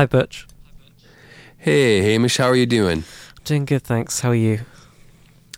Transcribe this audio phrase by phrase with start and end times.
[0.00, 0.46] Hi, Butch.
[1.58, 3.04] Hey, Hamish, how are you doing?
[3.44, 4.20] Doing good, thanks.
[4.20, 4.60] How are you?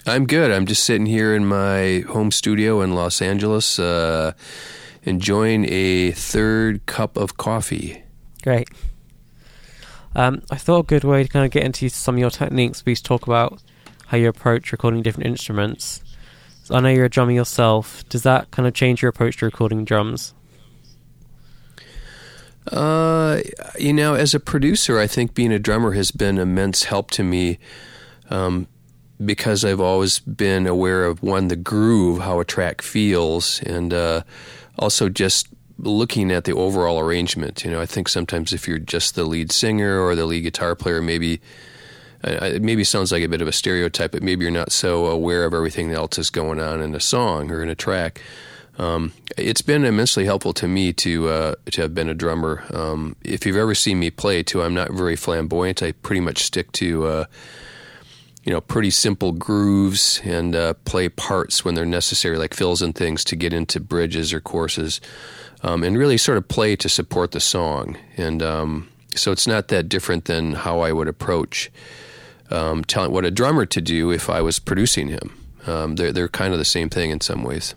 [0.04, 0.50] I'm good.
[0.50, 4.32] I'm just sitting here in my home studio in Los Angeles, uh,
[5.04, 8.02] enjoying a third cup of coffee.
[8.42, 8.68] Great.
[10.16, 12.80] Um, I thought a good way to kind of get into some of your techniques
[12.80, 13.62] would be to talk about
[14.06, 16.02] how you approach recording different instruments.
[16.64, 18.08] So I know you're a drummer yourself.
[18.08, 20.34] Does that kind of change your approach to recording drums?
[22.70, 23.40] Uh,
[23.78, 27.24] you know, as a producer, I think being a drummer has been immense help to
[27.24, 27.58] me
[28.30, 28.68] um,
[29.24, 34.22] because I've always been aware of one, the groove, how a track feels, and uh,
[34.78, 35.48] also just
[35.78, 37.64] looking at the overall arrangement.
[37.64, 40.76] You know, I think sometimes if you're just the lead singer or the lead guitar
[40.76, 41.40] player, maybe
[42.24, 45.44] it maybe sounds like a bit of a stereotype, but maybe you're not so aware
[45.44, 48.20] of everything else that's going on in a song or in a track.
[48.82, 52.64] Um, it's been immensely helpful to me to uh, to have been a drummer.
[52.74, 55.82] Um, if you've ever seen me play, too, I'm not very flamboyant.
[55.82, 57.24] I pretty much stick to uh,
[58.42, 62.94] you know pretty simple grooves and uh, play parts when they're necessary, like fills and
[62.94, 65.00] things, to get into bridges or choruses,
[65.62, 67.96] um, and really sort of play to support the song.
[68.16, 71.70] And um, so it's not that different than how I would approach
[72.50, 75.38] um, telling what a drummer to do if I was producing him.
[75.68, 77.76] Um, they're they're kind of the same thing in some ways.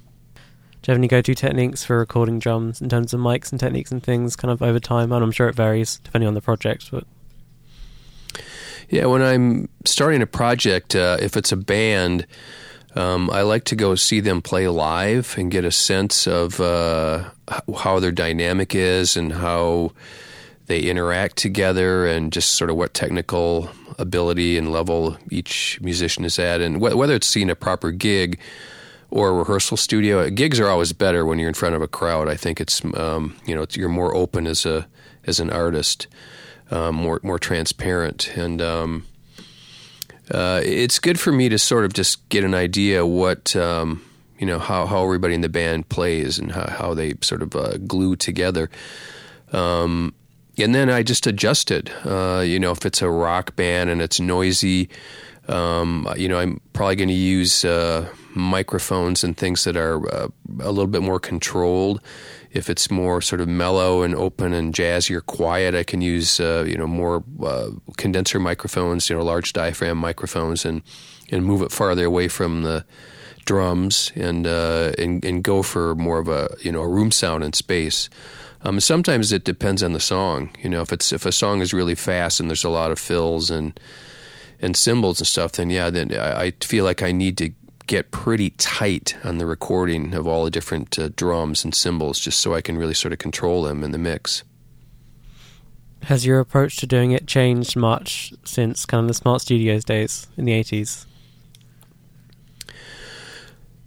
[0.85, 3.91] Do you have any go-to techniques for recording drums in terms of mics and techniques
[3.91, 5.11] and things, kind of over time?
[5.11, 7.05] And I'm sure it varies depending on the project, but
[8.89, 12.27] yeah, when I'm starting a project, uh, if it's a band,
[12.93, 17.31] um, I like to go see them play live and get a sense of uh,
[17.79, 19.91] how their dynamic is and how
[20.67, 26.37] they interact together and just sort of what technical ability and level each musician is
[26.37, 26.61] at.
[26.61, 28.39] And wh- whether it's seeing a proper gig
[29.09, 32.27] or a rehearsal studio, gigs are always better when you're in front of a crowd.
[32.27, 34.87] I think it's, um, you know, it's, you're more open as a
[35.25, 36.07] as an artist,
[36.71, 38.35] um, more more transparent.
[38.35, 39.05] And um,
[40.31, 44.01] uh, it's good for me to sort of just get an idea what um,
[44.39, 47.55] you know how, how everybody in the band plays and how, how they sort of
[47.55, 48.69] uh, glue together.
[49.53, 50.13] Um,
[50.57, 51.91] and then I just adjusted.
[52.05, 54.89] Uh, you know, if it's a rock band and it's noisy,
[55.47, 60.27] um, you know, I'm probably going to use uh, microphones and things that are uh,
[60.59, 62.01] a little bit more controlled.
[62.51, 66.39] If it's more sort of mellow and open and jazzy or quiet, I can use
[66.39, 70.81] uh, you know more uh, condenser microphones, you know, large diaphragm microphones, and
[71.31, 72.85] and move it farther away from the
[73.45, 77.43] drums and uh, and and go for more of a you know a room sound
[77.43, 78.09] in space.
[78.61, 80.49] Um, sometimes it depends on the song.
[80.59, 82.99] You know, if it's if a song is really fast and there's a lot of
[82.99, 83.79] fills and
[84.59, 87.51] and cymbals and stuff, then yeah, then I, I feel like I need to
[87.87, 92.39] get pretty tight on the recording of all the different uh, drums and cymbals, just
[92.39, 94.43] so I can really sort of control them in the mix.
[96.03, 100.27] Has your approach to doing it changed much since kind of the Smart Studios days
[100.37, 101.05] in the eighties?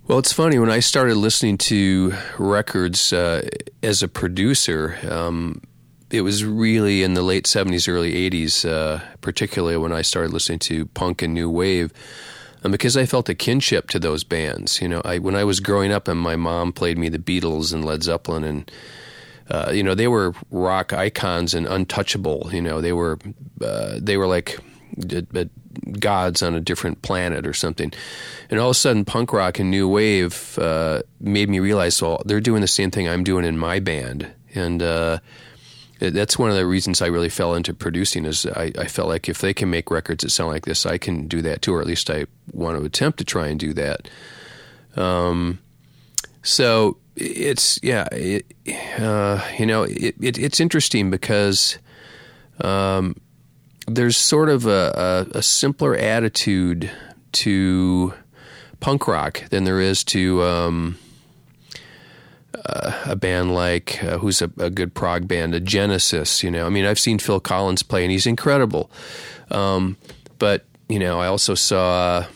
[0.09, 3.47] Well, it's funny when I started listening to records uh,
[3.83, 4.97] as a producer.
[5.09, 5.61] Um,
[6.11, 10.61] it was really in the late '70s, early '80s, uh, particularly when I started listening
[10.61, 11.93] to punk and new wave,
[12.63, 14.81] and because I felt a kinship to those bands.
[14.81, 17.73] You know, I, when I was growing up, and my mom played me the Beatles
[17.73, 18.71] and Led Zeppelin, and
[19.51, 22.51] uh, you know they were rock icons and untouchable.
[22.53, 23.19] You know, they were
[23.63, 24.59] uh, they were like
[26.01, 27.93] gods on a different planet or something.
[28.51, 32.23] And all of a sudden, punk rock and new wave uh, made me realize, well,
[32.25, 35.19] they're doing the same thing I'm doing in my band, and uh,
[35.99, 38.25] that's one of the reasons I really fell into producing.
[38.25, 40.99] Is I, I, felt like if they can make records that sound like this, I
[40.99, 43.73] can do that too, or at least I want to attempt to try and do
[43.75, 44.09] that.
[44.97, 45.59] Um,
[46.43, 48.47] so it's yeah, it,
[48.99, 51.79] uh, you know, it, it, it's interesting because.
[52.61, 53.15] Um,
[53.87, 56.91] there's sort of a, a, a, simpler attitude
[57.33, 58.13] to
[58.81, 60.99] punk rock than there is to um,
[62.67, 66.43] uh, a band like uh, who's a, a, good prog band, a Genesis.
[66.43, 68.91] You know, I mean, I've seen Phil Collins play, and he's incredible.
[69.51, 69.97] Um,
[70.39, 72.27] but you know, I also saw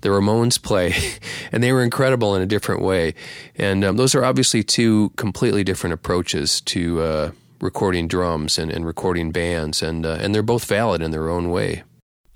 [0.00, 0.94] the Ramones play,
[1.52, 3.14] and they were incredible in a different way.
[3.56, 7.00] And um, those are obviously two completely different approaches to.
[7.00, 7.30] Uh,
[7.60, 11.50] recording drums and, and recording bands, and uh, and they're both valid in their own
[11.50, 11.82] way.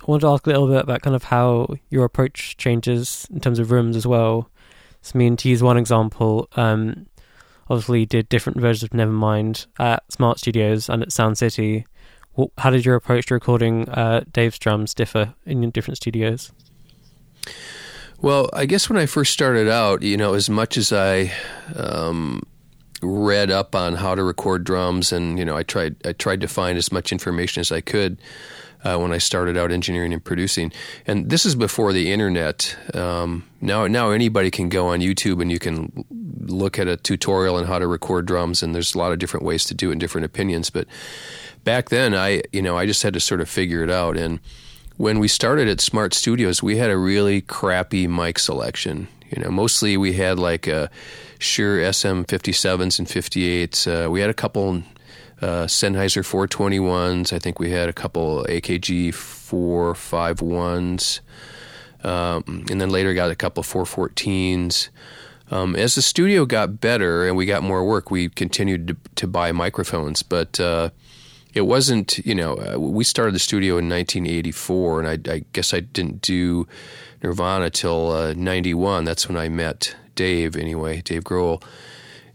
[0.01, 3.41] I wanted to ask a little bit about kind of how your approach changes in
[3.41, 4.51] terms of rooms as well.
[5.15, 7.07] I mean, to use one example, um,
[7.71, 11.87] obviously did different versions of Nevermind at Smart Studios and at Sound City.
[12.59, 16.53] How did your approach to recording uh, Dave's drums differ in different studios?
[18.21, 21.33] Well, I guess when I first started out, you know, as much as I
[21.75, 22.43] um,
[23.01, 26.49] read up on how to record drums, and you know, I tried I tried to
[26.49, 28.19] find as much information as I could
[28.85, 30.73] uh, when I started out engineering and producing.
[31.07, 32.77] And this is before the internet.
[32.95, 36.05] Um, now, now anybody can go on YouTube and you can
[36.49, 39.45] look at a tutorial on how to record drums, and there's a lot of different
[39.45, 40.71] ways to do it and different opinions.
[40.71, 40.87] But
[41.65, 44.17] back then, I you know I just had to sort of figure it out.
[44.17, 44.41] And
[44.97, 49.09] when we started at Smart Studios, we had a really crappy mic selection.
[49.31, 50.91] You know, mostly we had like a
[51.39, 54.07] Shure SM57s and 58s.
[54.07, 54.83] Uh, we had a couple
[55.41, 57.33] uh, Sennheiser 421s.
[57.33, 61.21] I think we had a couple AKG 451s.
[62.05, 64.89] Um, and then later got a couple 414s.
[65.51, 69.27] Um, as the studio got better and we got more work, we continued to, to
[69.27, 70.23] buy microphones.
[70.23, 70.91] But uh,
[71.55, 75.73] it wasn't, you know, uh, we started the studio in 1984, and I, I guess
[75.73, 76.69] I didn't do
[77.23, 79.05] Nirvana till uh, 91.
[79.05, 81.63] That's when I met Dave, anyway, Dave Grohl.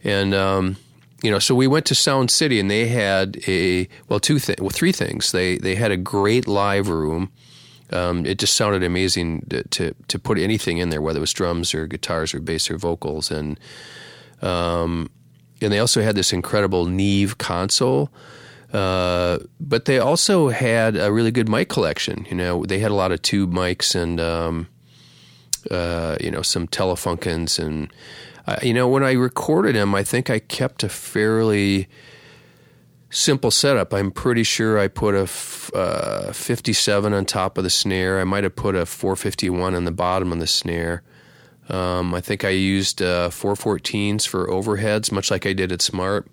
[0.03, 0.77] And, um,
[1.23, 4.59] you know, so we went to Sound City, and they had a well, two things,
[4.59, 5.31] well, three things.
[5.31, 7.31] They they had a great live room.
[7.91, 11.31] Um, it just sounded amazing to, to, to put anything in there, whether it was
[11.31, 13.57] drums or guitars or bass or vocals, and
[14.41, 15.09] um,
[15.61, 18.11] and they also had this incredible Neve console.
[18.73, 22.25] Uh, but they also had a really good mic collection.
[22.29, 24.67] You know, they had a lot of tube mics and um,
[25.71, 27.93] uh, you know some Telefunkens and
[28.45, 31.87] uh, you know, when I recorded him, I think I kept a fairly
[33.09, 33.93] simple setup.
[33.93, 38.19] I'm pretty sure I put a f- uh, 57 on top of the snare.
[38.19, 41.03] I might have put a 451 on the bottom of the snare.
[41.69, 46.27] Um, I think I used uh, 414s for overheads, much like I did at Smart.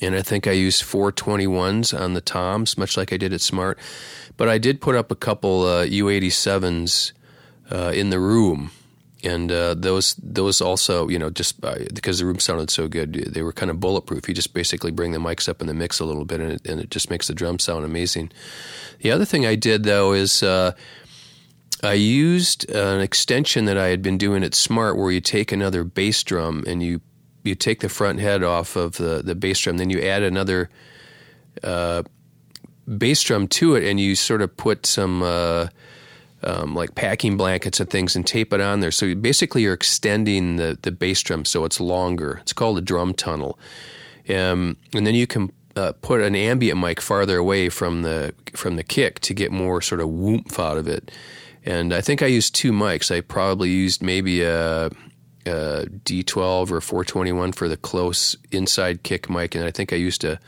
[0.00, 3.80] And I think I used 421s on the toms, much like I did at Smart.
[4.36, 7.12] But I did put up a couple uh, U87s
[7.72, 8.70] uh, in the room
[9.24, 13.12] and uh, those those also you know just uh, because the room sounded so good
[13.14, 14.28] they were kind of bulletproof.
[14.28, 16.66] You just basically bring the mics up in the mix a little bit and it,
[16.66, 18.30] and it just makes the drum sound amazing.
[19.00, 20.72] The other thing i did though is uh,
[21.82, 25.84] i used an extension that i had been doing at smart where you take another
[25.84, 27.00] bass drum and you
[27.44, 30.68] you take the front head off of the, the bass drum then you add another
[31.62, 32.02] uh,
[32.96, 35.68] bass drum to it and you sort of put some uh,
[36.42, 38.90] um, like packing blankets and things and tape it on there.
[38.90, 42.38] So basically, you're extending the, the bass drum so it's longer.
[42.42, 43.58] It's called a drum tunnel.
[44.28, 48.76] Um, and then you can uh, put an ambient mic farther away from the from
[48.76, 51.10] the kick to get more sort of whoomp out of it.
[51.64, 53.14] And I think I used two mics.
[53.14, 54.90] I probably used maybe a, a
[55.44, 60.38] D12 or 421 for the close inside kick mic, and I think I used a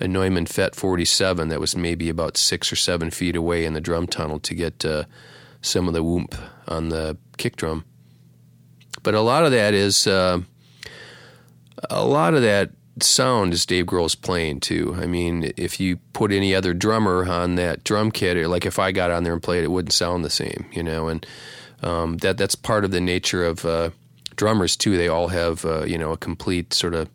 [0.00, 3.80] a Neumann FET 47 that was maybe about six or seven feet away in the
[3.80, 5.04] drum tunnel to get uh,
[5.60, 6.38] some of the whoomp
[6.68, 7.84] on the kick drum.
[9.02, 10.40] But a lot of that is uh,
[11.90, 12.70] a lot of that
[13.00, 14.96] sound is Dave Grohl's playing too.
[14.98, 18.78] I mean, if you put any other drummer on that drum kit, or like if
[18.78, 21.08] I got on there and played, it wouldn't sound the same, you know.
[21.08, 21.26] And
[21.82, 23.90] um, that that's part of the nature of uh,
[24.36, 24.96] drummers too.
[24.96, 27.08] They all have uh, you know a complete sort of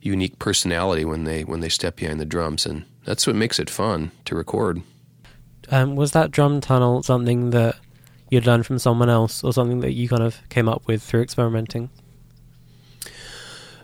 [0.00, 3.70] unique personality when they when they step behind the drums, and that's what makes it
[3.70, 4.82] fun to record.
[5.70, 7.76] Um, was that drum tunnel something that
[8.30, 11.22] you'd learned from someone else, or something that you kind of came up with through
[11.22, 11.90] experimenting?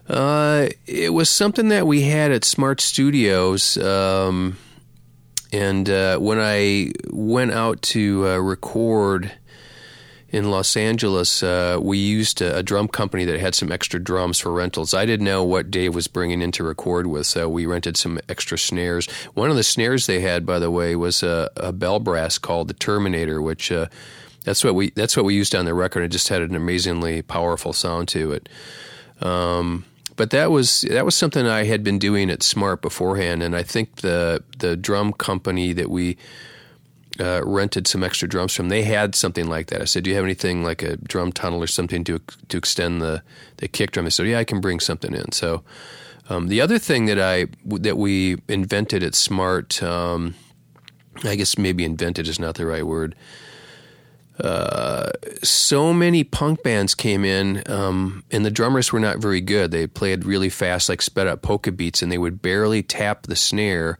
[0.08, 3.78] Uh, it was something that we had at Smart Studios.
[3.78, 4.58] Um,
[5.52, 9.32] and uh, when I went out to uh, record
[10.34, 14.40] in Los Angeles, uh, we used a, a, drum company that had some extra drums
[14.40, 14.92] for rentals.
[14.92, 18.18] I didn't know what Dave was bringing in to record with, so we rented some
[18.28, 19.08] extra snares.
[19.34, 22.66] One of the snares they had, by the way, was a, a bell brass called
[22.66, 23.86] the Terminator, which uh,
[24.42, 26.02] that's what we that's what we used on the record.
[26.02, 28.48] It just had an amazingly powerful sound to it.
[29.20, 29.84] Um,
[30.16, 33.62] but that was that was something I had been doing at Smart beforehand, and I
[33.62, 36.16] think the the drum company that we
[37.20, 38.68] uh, rented some extra drums from.
[38.68, 39.82] They had something like that.
[39.82, 43.00] I said, "Do you have anything like a drum tunnel or something to to extend
[43.00, 43.22] the
[43.58, 45.62] the kick drum?" They said, "Yeah, I can bring something in." So
[46.28, 50.34] um, the other thing that I that we invented at Smart, um,
[51.22, 53.14] I guess maybe invented is not the right word.
[54.40, 55.10] Uh,
[55.42, 59.70] so many punk bands came in, um, and the drummers were not very good.
[59.70, 63.36] They played really fast, like sped up polka beats, and they would barely tap the
[63.36, 63.98] snare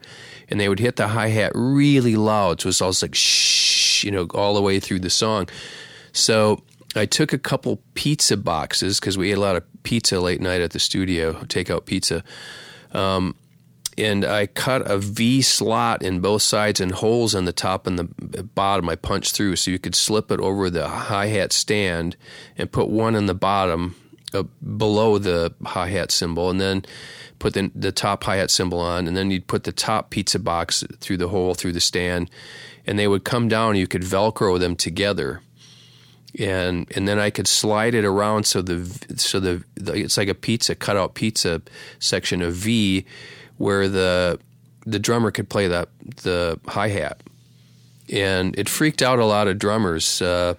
[0.49, 2.61] and they would hit the hi hat really loud.
[2.61, 5.49] So it was always like shh, you know, all the way through the song.
[6.13, 6.63] So
[6.95, 10.61] I took a couple pizza boxes because we ate a lot of pizza late night
[10.61, 12.23] at the studio, takeout pizza.
[12.93, 13.35] Um,
[13.99, 17.99] and I cut a V slot in both sides and holes on the top and
[17.99, 18.89] the bottom.
[18.89, 22.17] I punched through so you could slip it over the hi hat stand
[22.57, 23.95] and put one in the bottom
[24.33, 24.43] uh,
[24.77, 26.85] below the hi hat cymbal, and then
[27.39, 30.39] put the, the top hi hat cymbal on, and then you'd put the top pizza
[30.39, 32.31] box through the hole through the stand,
[32.87, 33.71] and they would come down.
[33.71, 35.41] and You could Velcro them together,
[36.39, 38.85] and and then I could slide it around so the
[39.17, 41.63] so the, the it's like a pizza cutout pizza
[42.01, 43.05] section of V,
[43.59, 44.39] where the
[44.87, 45.89] the drummer could play the
[46.23, 47.23] the hi hat,
[48.13, 50.21] and it freaked out a lot of drummers.
[50.21, 50.55] Uh,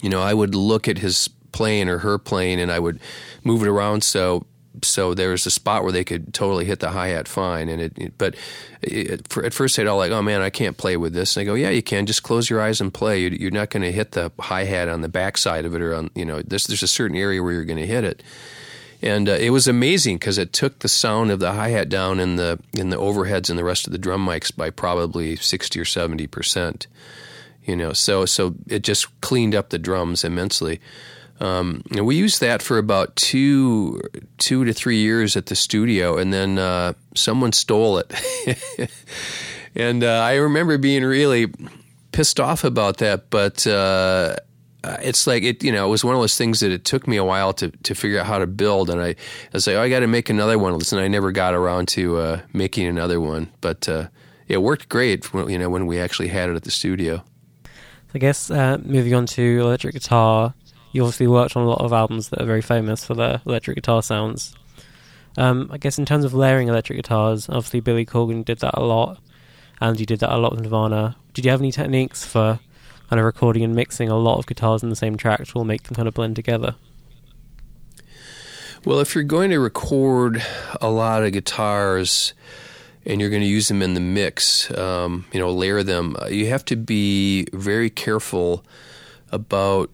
[0.00, 3.00] you know, I would look at his plane or her plane, and I would
[3.44, 4.46] move it around so
[4.82, 7.68] so there was a spot where they could totally hit the hi hat fine.
[7.68, 8.34] And it, it but
[8.82, 11.42] it, for, at first they'd all like, "Oh man, I can't play with this." And
[11.42, 12.06] I go, "Yeah, you can.
[12.06, 13.20] Just close your eyes and play.
[13.20, 15.94] You're, you're not going to hit the hi hat on the backside of it, or
[15.94, 18.22] on you know, there's there's a certain area where you're going to hit it."
[19.04, 22.18] And uh, it was amazing because it took the sound of the hi hat down
[22.18, 25.78] in the in the overheads and the rest of the drum mics by probably sixty
[25.78, 26.86] or seventy percent.
[27.64, 30.80] You know, so so it just cleaned up the drums immensely.
[31.38, 34.00] Um, and we used that for about two
[34.38, 38.90] two to three years at the studio, and then uh, someone stole it.
[39.74, 41.52] and uh, I remember being really
[42.12, 44.36] pissed off about that, but uh,
[45.02, 45.62] it's like it.
[45.62, 47.70] You know, it was one of those things that it took me a while to
[47.70, 49.16] to figure out how to build, and I, I
[49.52, 52.18] was like, oh, I got to make another one and I never got around to
[52.18, 54.08] uh, making another one, but uh,
[54.48, 55.26] it worked great.
[55.32, 57.22] You know, when we actually had it at the studio.
[58.14, 60.54] I guess uh, moving on to electric guitar
[60.94, 63.74] you obviously worked on a lot of albums that are very famous for their electric
[63.74, 64.54] guitar sounds.
[65.36, 68.84] Um, I guess in terms of layering electric guitars, obviously Billy Corgan did that a
[68.84, 69.18] lot,
[69.80, 71.16] and you did that a lot with Nirvana.
[71.32, 72.60] Did you have any techniques for
[73.08, 75.84] kind of recording and mixing a lot of guitars in the same track will make
[75.84, 76.74] them kind of blend together?
[78.84, 80.42] Well, if you're going to record
[80.80, 82.34] a lot of guitars
[83.06, 86.26] and you're going to use them in the mix, um, you know, layer them, uh,
[86.26, 88.64] you have to be very careful
[89.32, 89.90] about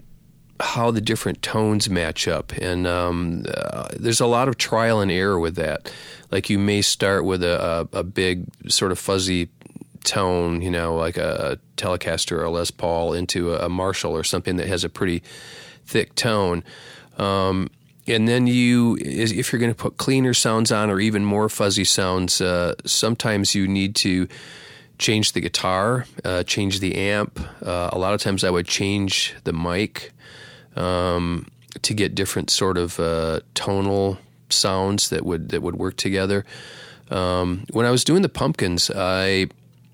[0.61, 5.11] how the different tones match up, and um, uh, there's a lot of trial and
[5.11, 5.91] error with that.
[6.31, 9.49] Like you may start with a, a, a big sort of fuzzy
[10.05, 14.57] tone, you know, like a Telecaster or a Les Paul, into a, Marshall or something
[14.57, 15.23] that has a pretty
[15.85, 16.65] thick tone.
[17.19, 17.69] Um,
[18.07, 21.85] and then you, if you're going to put cleaner sounds on or even more fuzzy
[21.85, 24.27] sounds, uh, sometimes you need to
[24.99, 27.41] change the guitar, uh, change the amp.
[27.65, 30.13] Uh, a lot of times I would change the mic
[30.77, 31.49] um,
[31.83, 36.45] to get different sort of uh, tonal sounds that would that would work together.
[37.11, 39.49] Um, when I was doing the pumpkins, I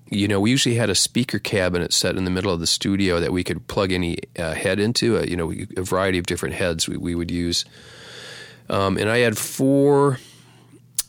[0.09, 3.19] you know, we usually had a speaker cabinet set in the middle of the studio
[3.19, 5.17] that we could plug any uh, head into.
[5.17, 7.65] Uh, you know, a variety of different heads we, we would use.
[8.69, 10.19] Um, and I had four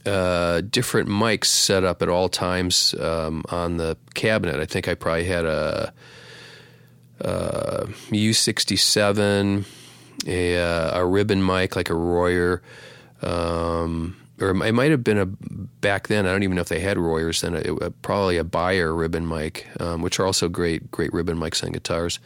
[0.06, 4.60] uh, different mics set up at all times um, on the cabinet.
[4.60, 5.92] I think I probably had a
[7.20, 9.64] uh, U67,
[10.26, 12.62] a, uh, a ribbon mic like a Royer,
[13.22, 16.26] um, or it might have been a back then.
[16.26, 17.54] I don't even know if they had Royers then.
[17.54, 21.72] It, probably a Beyer ribbon mic, um, which are also great, great ribbon mics on
[21.72, 22.18] guitars.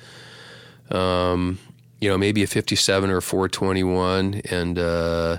[0.90, 1.58] Um,
[2.00, 5.38] you know, maybe a 57 or a 421, and uh,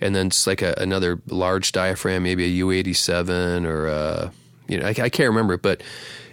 [0.00, 4.30] and then it's like a, another large diaphragm, maybe a U87 or uh,
[4.66, 5.82] you know, I, I can't remember, but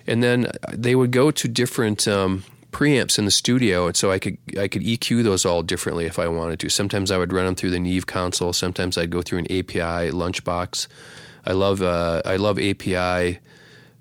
[0.07, 4.19] and then they would go to different um, preamps in the studio, and so I
[4.19, 6.69] could I could EQ those all differently if I wanted to.
[6.69, 8.53] Sometimes I would run them through the Neve console.
[8.53, 10.87] Sometimes I'd go through an API lunchbox.
[11.45, 13.39] I love uh, I love API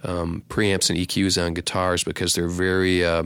[0.02, 3.24] um, preamps and EQs on guitars because they're very uh,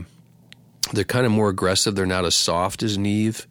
[0.93, 1.95] they're kind of more aggressive.
[1.95, 3.47] They're not as soft as Neve,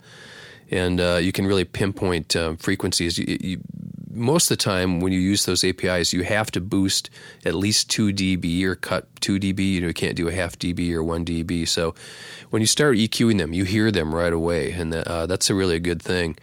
[0.70, 3.18] and uh, you can really pinpoint um, frequencies.
[3.18, 3.60] You, you,
[4.10, 7.10] most of the time when you use those APIs, you have to boost
[7.44, 9.74] at least 2 dB or cut 2 dB.
[9.74, 11.68] You know, you can't do a half dB or 1 dB.
[11.68, 11.94] So
[12.50, 15.76] when you start EQing them, you hear them right away, and uh, that's a really
[15.76, 16.36] a good thing.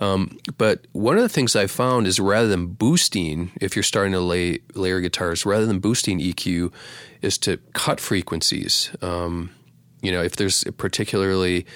[0.00, 4.12] Um, but one of the things I found is rather than boosting, if you're starting
[4.12, 6.72] to lay layer guitars, rather than boosting EQ,
[7.20, 8.90] is to cut frequencies.
[9.02, 9.50] Um,
[10.00, 11.66] you know, if there's a particularly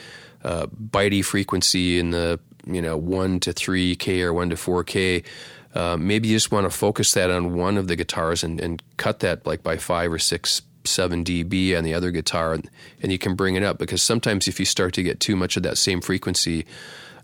[0.43, 4.85] uh, bitey frequency in the you know one to three k or one to four
[4.85, 5.23] k.
[5.75, 8.81] Uh, maybe you just want to focus that on one of the guitars and, and
[8.97, 12.71] cut that like by five or six, seven dB on the other guitar, and,
[13.03, 15.57] and you can bring it up because sometimes if you start to get too much
[15.57, 16.65] of that same frequency,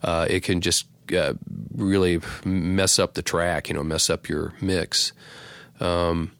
[0.02, 1.34] uh, it can just uh,
[1.74, 5.12] really mess up the track, you know, mess up your mix.
[5.78, 6.32] Um,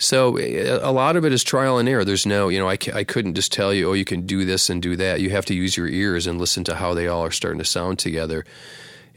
[0.00, 2.06] so a lot of it is trial and error.
[2.06, 4.70] There's no, you know, I, I couldn't just tell you, oh, you can do this
[4.70, 5.20] and do that.
[5.20, 7.66] You have to use your ears and listen to how they all are starting to
[7.66, 8.46] sound together.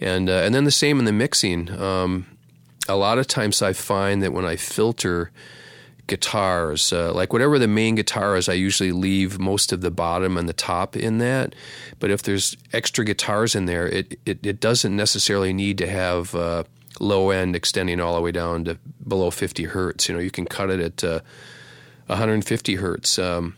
[0.01, 1.71] And uh, and then the same in the mixing.
[1.71, 2.27] Um,
[2.89, 5.31] a lot of times I find that when I filter
[6.07, 6.91] guitars.
[6.91, 10.49] Uh, like whatever the main guitar is, I usually leave most of the bottom and
[10.49, 11.55] the top in that.
[11.99, 16.35] But if there's extra guitars in there, it it, it doesn't necessarily need to have
[16.35, 16.63] uh,
[16.99, 20.07] low end extending all the way down to below 50 hertz.
[20.07, 21.19] You know, you can cut it at uh,
[22.07, 23.19] 150 hertz.
[23.19, 23.55] Um,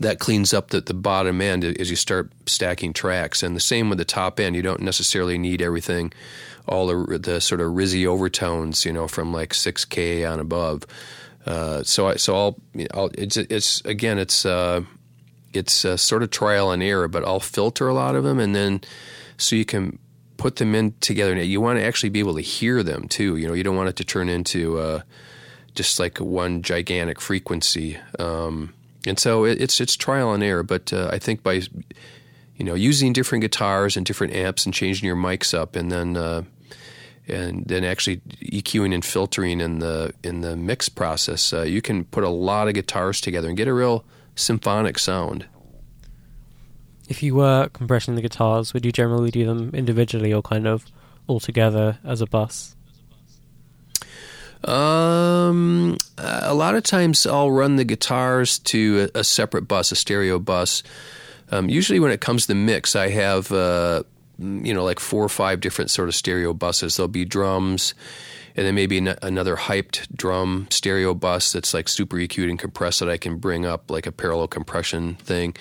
[0.00, 3.42] that cleans up the, the bottom end as you start stacking tracks.
[3.42, 4.54] And the same with the top end.
[4.54, 6.12] You don't necessarily need everything,
[6.66, 10.84] all the, the sort of rizzy overtones, you know, from like 6K on above.
[11.46, 12.58] Uh, so I, so I'll,
[12.92, 14.82] I'll, it's it's again it's uh,
[15.54, 18.54] it's uh, sort of trial and error, but I'll filter a lot of them, and
[18.54, 18.82] then
[19.38, 19.98] so you can
[20.38, 21.34] put them in together.
[21.34, 23.36] Now you want to actually be able to hear them too.
[23.36, 25.02] You know, you don't want it to turn into uh,
[25.74, 27.98] just like one gigantic frequency.
[28.18, 28.72] Um,
[29.06, 30.62] and so it, it's it's trial and error.
[30.62, 31.62] But uh, I think by
[32.56, 36.16] you know using different guitars and different amps and changing your mics up, and then
[36.16, 36.44] uh,
[37.26, 42.04] and then actually EQing and filtering in the in the mix process, uh, you can
[42.04, 44.04] put a lot of guitars together and get a real
[44.34, 45.46] symphonic sound.
[47.08, 50.84] If you were compressing the guitars, would you generally do them individually or kind of
[51.26, 52.76] all together as a bus?
[54.64, 59.96] Um, a lot of times I'll run the guitars to a, a separate bus, a
[59.96, 60.82] stereo bus.
[61.50, 64.02] Um, usually, when it comes to mix, I have uh,
[64.38, 66.96] you know like four or five different sort of stereo buses.
[66.96, 67.94] There'll be drums,
[68.56, 73.08] and then maybe another hyped drum stereo bus that's like super EQ'd and compressed that
[73.08, 75.54] I can bring up like a parallel compression thing.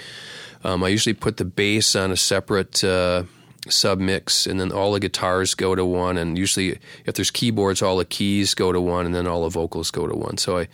[0.64, 2.84] Um, I usually put the bass on a separate.
[2.84, 3.24] Uh,
[3.72, 6.18] sub mix, and then all the guitars go to one.
[6.18, 9.50] And usually, if there's keyboards, all the keys go to one, and then all the
[9.50, 10.38] vocals go to one.
[10.38, 10.68] So I,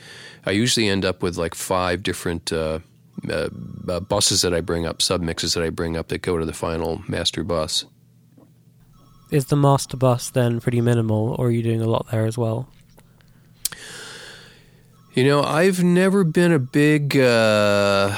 [0.45, 2.79] I usually end up with like five different uh,
[3.29, 3.49] uh,
[3.87, 6.45] uh buses that I bring up, sub mixes that I bring up that go to
[6.45, 7.85] the final master bus.
[9.31, 12.37] Is the master bus then pretty minimal, or are you doing a lot there as
[12.37, 12.69] well?
[15.13, 17.17] You know, I've never been a big.
[17.17, 18.15] Uh,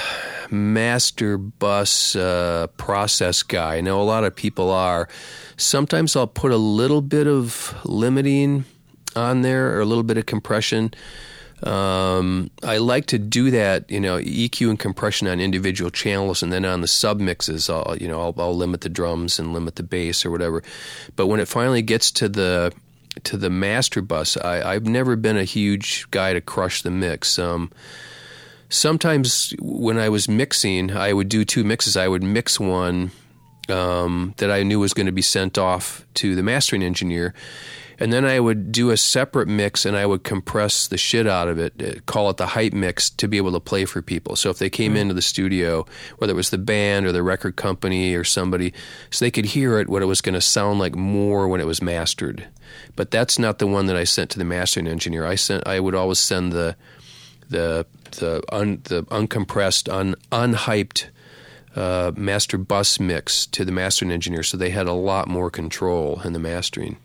[0.51, 3.77] master bus uh, process guy.
[3.77, 5.07] I know a lot of people are.
[5.57, 8.65] Sometimes I'll put a little bit of limiting
[9.15, 10.93] on there or a little bit of compression.
[11.63, 16.51] Um, I like to do that, you know, EQ and compression on individual channels, and
[16.51, 19.75] then on the sub mixes, I'll, you know, I'll, I'll limit the drums and limit
[19.77, 20.63] the bass or whatever.
[21.15, 22.73] But when it finally gets to the
[23.23, 27.39] to the master bus, I, have never been a huge guy to crush the mix.
[27.39, 27.71] Um,
[28.69, 31.97] sometimes when I was mixing, I would do two mixes.
[31.97, 33.11] I would mix one
[33.69, 37.33] um, that I knew was going to be sent off to the mastering engineer.
[37.97, 41.47] And then I would do a separate mix and I would compress the shit out
[41.47, 44.35] of it, uh, call it the hype mix to be able to play for people.
[44.35, 45.01] So if they came mm-hmm.
[45.01, 45.85] into the studio,
[46.17, 48.73] whether it was the band or the record company or somebody,
[49.11, 51.67] so they could hear it, what it was going to sound like more when it
[51.67, 52.45] was mastered.
[52.97, 55.25] But that's not the one that I sent to the mastering engineer.
[55.25, 56.75] I sent I would always send the
[57.49, 61.05] the the un, the uncompressed, un, unhyped
[61.75, 66.21] uh, master bus mix to the mastering engineer, so they had a lot more control
[66.23, 66.97] in the mastering.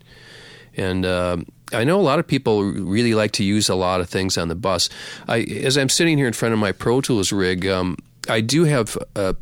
[0.77, 1.37] And uh,
[1.73, 4.47] I know a lot of people really like to use a lot of things on
[4.47, 4.89] the bus.
[5.27, 7.97] I, as I'm sitting here in front of my Pro Tools rig, um,
[8.29, 9.33] I do have uh,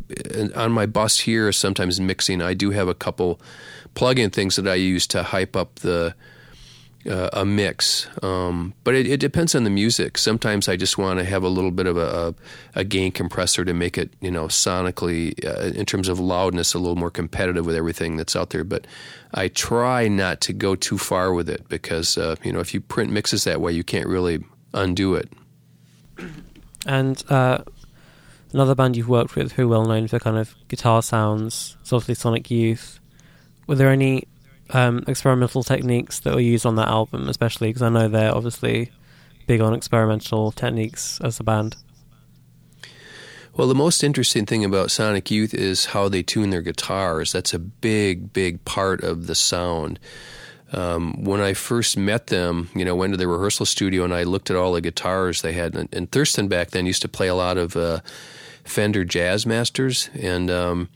[0.55, 1.51] on my bus here.
[1.51, 3.39] Sometimes mixing, I do have a couple
[3.93, 6.15] plug-in things that I use to hype up the
[7.07, 8.07] uh, a mix.
[8.23, 10.17] Um, but it, it, depends on the music.
[10.17, 12.35] Sometimes I just want to have a little bit of a,
[12.75, 16.79] a, gain compressor to make it, you know, sonically, uh, in terms of loudness, a
[16.79, 18.63] little more competitive with everything that's out there.
[18.63, 18.85] But
[19.33, 22.81] I try not to go too far with it because, uh, you know, if you
[22.81, 25.31] print mixes that way, you can't really undo it.
[26.85, 27.59] And uh,
[28.51, 31.93] another band you've worked with who are well known for kind of guitar sounds is
[31.93, 32.99] obviously Sonic Youth.
[33.67, 34.27] Were there any
[34.71, 38.91] um, experimental techniques that were used on that album, especially because I know they're obviously
[39.47, 41.75] big on experimental techniques as a band.
[43.55, 47.31] Well, the most interesting thing about Sonic Youth is how they tune their guitars.
[47.33, 49.99] That's a big, big part of the sound.
[50.71, 54.23] Um, when I first met them, you know, went to the rehearsal studio and I
[54.23, 55.75] looked at all the guitars they had.
[55.75, 57.99] And, and Thurston back then used to play a lot of uh,
[58.63, 60.89] Fender Jazzmasters, and um,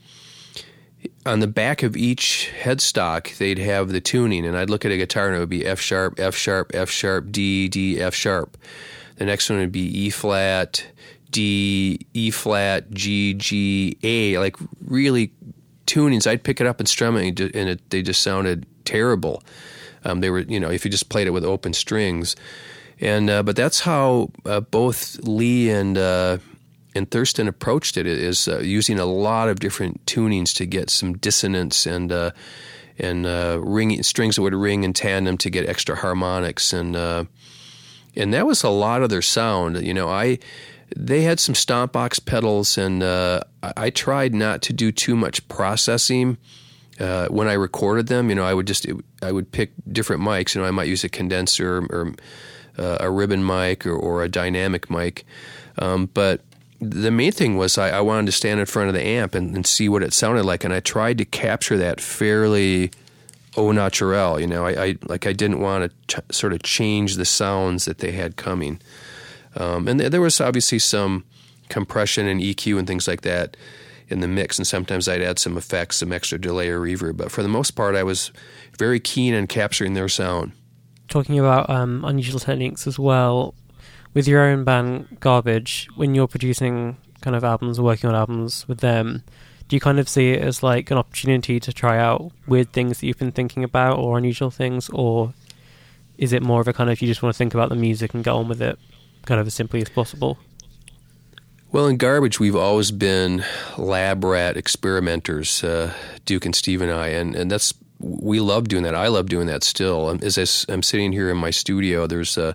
[1.26, 4.96] on the back of each headstock, they'd have the tuning, and I'd look at a
[4.96, 8.56] guitar and it would be F sharp, F sharp, F sharp, D, D, F sharp.
[9.16, 10.86] The next one would be E flat,
[11.30, 14.38] D, E flat, G, G, A.
[14.38, 15.32] Like really
[15.86, 16.26] tunings.
[16.26, 19.42] I'd pick it up and strum it, and it, they just sounded terrible.
[20.04, 22.36] Um, they were, you know, if you just played it with open strings.
[23.00, 26.38] And uh, but that's how uh, both Lee and uh,
[26.94, 31.14] and Thurston approached it is uh, using a lot of different tunings to get some
[31.18, 32.30] dissonance and uh,
[32.98, 37.24] and uh, ringing strings that would ring in tandem to get extra harmonics and uh,
[38.16, 39.84] and that was a lot of their sound.
[39.84, 40.38] You know, I
[40.96, 45.46] they had some stomp box pedals, and uh, I, tried not to do too much
[45.48, 46.38] processing.
[47.00, 48.86] Uh, when I recorded them, you know, I would just
[49.22, 50.54] I would pick different mics.
[50.54, 52.14] You know, I might use a condenser or
[52.78, 55.24] uh, a ribbon mic or, or a dynamic mic,
[55.78, 56.42] um, but
[56.90, 59.54] the main thing was I, I, wanted to stand in front of the amp and,
[59.54, 62.90] and, see what it sounded like, and I tried to capture that fairly
[63.56, 64.40] au naturel.
[64.40, 67.84] You know, I, I like I didn't want to ch- sort of change the sounds
[67.84, 68.80] that they had coming,
[69.56, 71.24] um, and th- there was obviously some
[71.68, 73.56] compression and EQ and things like that
[74.08, 77.16] in the mix, and sometimes I'd add some effects, some extra delay or reverb.
[77.16, 78.32] But for the most part, I was
[78.78, 80.52] very keen on capturing their sound.
[81.08, 83.54] Talking about um, unusual techniques as well,
[84.14, 88.66] with your own band Garbage, when you're producing kind of albums or working on albums
[88.68, 89.22] with them,
[89.68, 93.00] do you kind of see it as like an opportunity to try out weird things
[93.00, 95.34] that you've been thinking about or unusual things, or
[96.16, 98.14] is it more of a kind of you just want to think about the music
[98.14, 98.78] and get on with it,
[99.26, 100.38] kind of as simply as possible?
[101.72, 103.44] Well, in Garbage, we've always been
[103.76, 105.92] lab rat experimenters, uh,
[106.24, 108.94] Duke and Steve and I, and, and that's we love doing that.
[108.94, 110.10] I love doing that still.
[110.22, 112.52] As I, am sitting here in my studio, there's uh,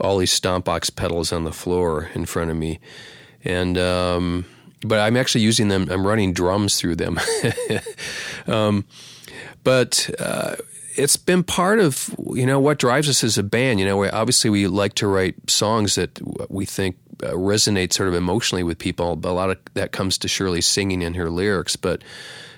[0.00, 2.80] all these stompbox pedals on the floor in front of me,
[3.44, 4.44] and um,
[4.82, 5.88] but I'm actually using them.
[5.90, 7.18] I'm running drums through them.
[8.46, 8.84] um,
[9.64, 10.56] but uh,
[10.96, 13.80] it's been part of you know what drives us as a band.
[13.80, 18.08] You know, we, obviously we like to write songs that we think uh, resonate sort
[18.08, 19.16] of emotionally with people.
[19.16, 22.02] But A lot of that comes to Shirley singing in her lyrics, but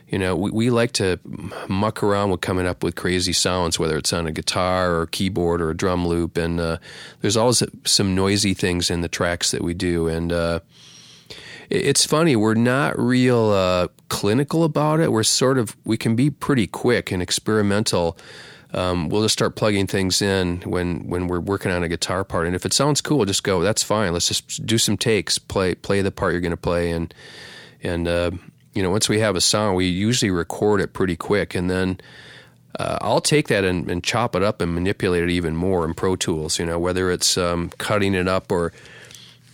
[0.09, 1.21] you know, we, we like to
[1.68, 5.07] muck around with coming up with crazy sounds, whether it's on a guitar or a
[5.07, 6.38] keyboard or a drum loop.
[6.38, 6.79] And uh,
[7.21, 10.09] there's always some noisy things in the tracks that we do.
[10.09, 10.61] And uh,
[11.68, 15.12] it's funny, we're not real uh, clinical about it.
[15.12, 18.16] We're sort of, we can be pretty quick and experimental.
[18.73, 22.47] Um, we'll just start plugging things in when, when we're working on a guitar part.
[22.47, 24.14] And if it sounds cool, just go, that's fine.
[24.14, 26.92] Let's just do some takes, play, play the part you're going to play.
[26.92, 27.12] And,
[27.83, 28.31] and, uh,
[28.74, 32.00] you know, once we have a song, we usually record it pretty quick, and then
[32.78, 35.94] uh, I'll take that and, and, chop it up and manipulate it even more in
[35.94, 36.59] Pro Tools.
[36.59, 38.72] You know, whether it's um, cutting it up or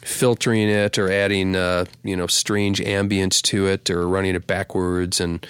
[0.02, 5.20] filtering it or adding uh, you know strange ambience to it or running it backwards
[5.20, 5.46] and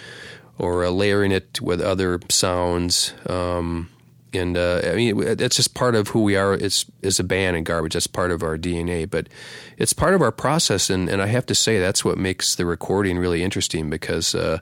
[0.58, 3.14] or uh, layering it with other sounds.
[3.28, 3.88] Um,
[4.34, 7.56] and uh, I mean that's just part of who we are as as a band
[7.56, 7.94] and garbage.
[7.94, 9.28] That's part of our DNA, but
[9.76, 10.90] it's part of our process.
[10.90, 14.58] And, and I have to say that's what makes the recording really interesting because uh,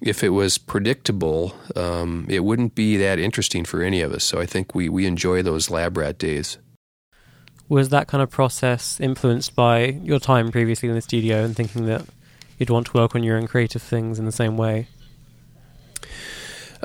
[0.00, 4.24] if it was predictable, um, it wouldn't be that interesting for any of us.
[4.24, 6.58] So I think we we enjoy those lab rat days.
[7.68, 11.86] Was that kind of process influenced by your time previously in the studio and thinking
[11.86, 12.04] that
[12.58, 14.88] you'd want to work on your own creative things in the same way?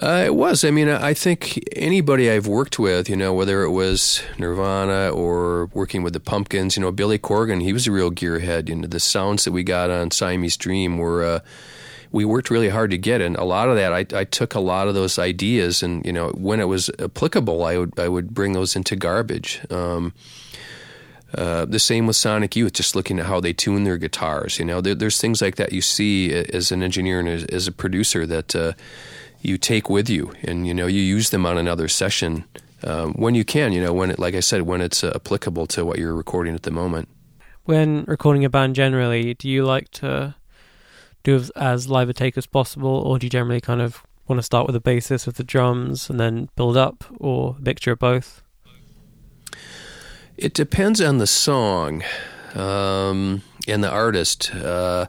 [0.01, 0.63] Uh, it was.
[0.63, 5.65] I mean, I think anybody I've worked with, you know, whether it was Nirvana or
[5.73, 8.69] working with the Pumpkins, you know, Billy Corgan, he was a real gearhead.
[8.69, 11.23] You know, the sounds that we got on Siamese Dream were.
[11.23, 11.39] Uh,
[12.11, 14.59] we worked really hard to get, and a lot of that I, I, took a
[14.59, 18.33] lot of those ideas, and you know when it was applicable, I would I would
[18.33, 19.61] bring those into garbage.
[19.69, 20.13] Um,
[21.35, 24.57] uh, the same with Sonic Youth, just looking at how they tune their guitars.
[24.57, 27.67] You know, there, there's things like that you see as an engineer and as, as
[27.67, 28.73] a producer that uh,
[29.41, 32.45] you take with you, and you know you use them on another session
[32.83, 33.71] um, when you can.
[33.71, 36.55] You know when it, like I said, when it's uh, applicable to what you're recording
[36.55, 37.09] at the moment.
[37.65, 40.35] When recording a band, generally, do you like to
[41.23, 44.43] do as, live a take as possible, or do you generally kind of want to
[44.43, 47.99] start with the basis of the drums and then build up, or a mixture of
[47.99, 48.41] both?
[50.37, 52.03] It depends on the song
[52.55, 54.53] um, and the artist.
[54.55, 55.07] Uh,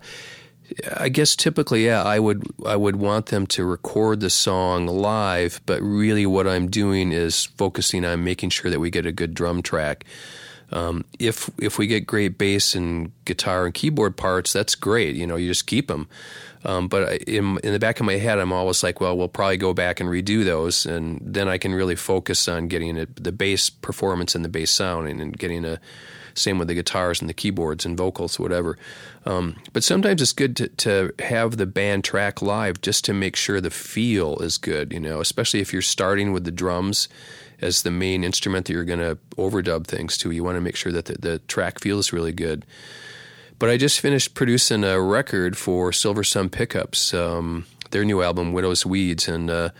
[0.96, 5.60] I guess typically, yeah, I would I would want them to record the song live,
[5.66, 9.34] but really what I'm doing is focusing on making sure that we get a good
[9.34, 10.04] drum track.
[10.72, 15.16] Um, if if we get great bass and guitar and keyboard parts, that's great.
[15.16, 16.08] You know, you just keep them.
[16.64, 19.56] Um, but in, in the back of my head, I'm always like, well, we'll probably
[19.56, 23.32] go back and redo those, and then I can really focus on getting it, the
[23.32, 25.80] bass performance and the bass sound, and, and getting a
[26.40, 28.78] same with the guitars and the keyboards and vocals, whatever.
[29.24, 33.36] Um, but sometimes it's good to, to have the band track live just to make
[33.36, 37.08] sure the feel is good, you know, especially if you're starting with the drums
[37.60, 40.30] as the main instrument that you're going to overdub things to.
[40.30, 42.64] You want to make sure that the, the track feels really good.
[43.58, 48.54] But I just finished producing a record for Silver Sun Pickups, um, their new album,
[48.54, 49.70] Widow's Weeds, and uh,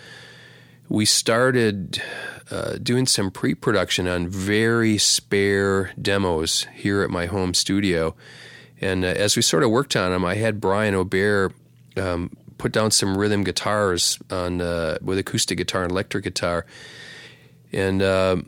[0.91, 2.03] we started
[2.51, 8.15] uh, doing some pre production on very spare demos here at my home studio.
[8.81, 11.55] And uh, as we sort of worked on them, I had Brian Aubert
[11.97, 16.67] um, put down some rhythm guitars on uh, with acoustic guitar and electric guitar.
[17.73, 18.39] And uh,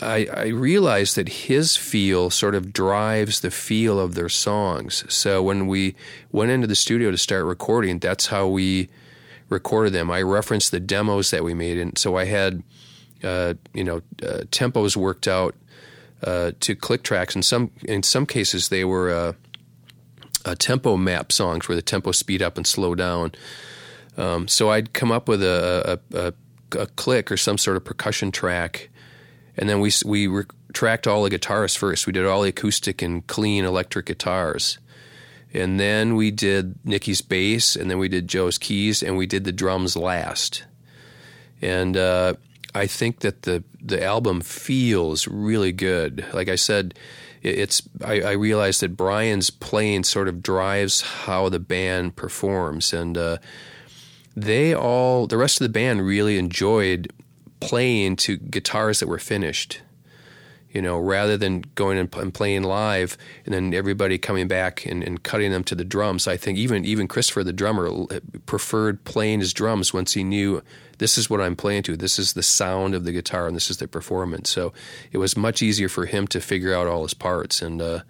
[0.00, 5.04] I, I realized that his feel sort of drives the feel of their songs.
[5.12, 5.96] So when we
[6.32, 8.88] went into the studio to start recording, that's how we
[9.50, 10.10] recorded them.
[10.10, 12.62] I referenced the demos that we made, and so I had,
[13.22, 15.54] uh, you know, uh, tempos worked out
[16.22, 17.36] uh, to click tracks.
[17.36, 19.32] In some in some cases, they were uh,
[20.44, 23.32] uh, tempo map songs where the tempo speed up and slow down.
[24.16, 26.32] Um, so I'd come up with a, a, a,
[26.78, 28.90] a, click or some sort of percussion track,
[29.56, 32.06] and then we we tracked all the guitarists first.
[32.06, 34.78] We did all the acoustic and clean electric guitars,
[35.52, 39.44] and then we did Nikki's bass, and then we did Joe's keys, and we did
[39.44, 40.64] the drums last.
[41.60, 42.34] And uh,
[42.74, 46.24] I think that the the album feels really good.
[46.32, 46.94] Like I said,
[47.42, 53.18] it's I, I realized that Brian's playing sort of drives how the band performs, and
[53.18, 53.38] uh,
[54.36, 57.12] they all the rest of the band really enjoyed
[57.58, 59.80] playing to guitars that were finished
[60.70, 65.22] you know, rather than going and playing live and then everybody coming back and, and,
[65.22, 66.28] cutting them to the drums.
[66.28, 67.90] I think even even Christopher, the drummer,
[68.46, 70.62] preferred playing his drums once he knew
[70.98, 71.96] this is what I'm playing to.
[71.96, 74.50] This is the sound of the guitar and this is the performance.
[74.50, 74.72] So
[75.10, 78.00] it was much easier for him to figure out all his parts and uh,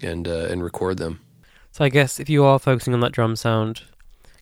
[0.00, 1.20] and uh, and record them.
[1.70, 3.82] So I guess if you are focusing on that drum sound,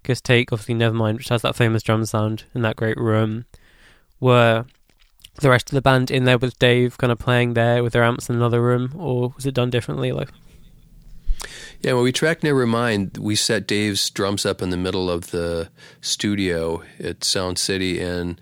[0.03, 3.45] just take obviously Nevermind, which has that famous drum sound in that great room,
[4.19, 4.65] where
[5.37, 8.05] the rest of the band in there with Dave kind of playing there with their
[8.05, 10.13] amps in another room, or was it done differently?
[10.13, 10.31] Like,
[11.81, 15.71] yeah, when we tracked Nevermind, we set Dave's drums up in the middle of the
[16.03, 18.41] studio at Sound City, and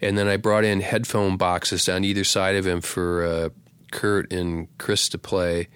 [0.00, 3.48] and then I brought in headphone boxes on either side of him for uh,
[3.90, 5.68] Kurt and Chris to play.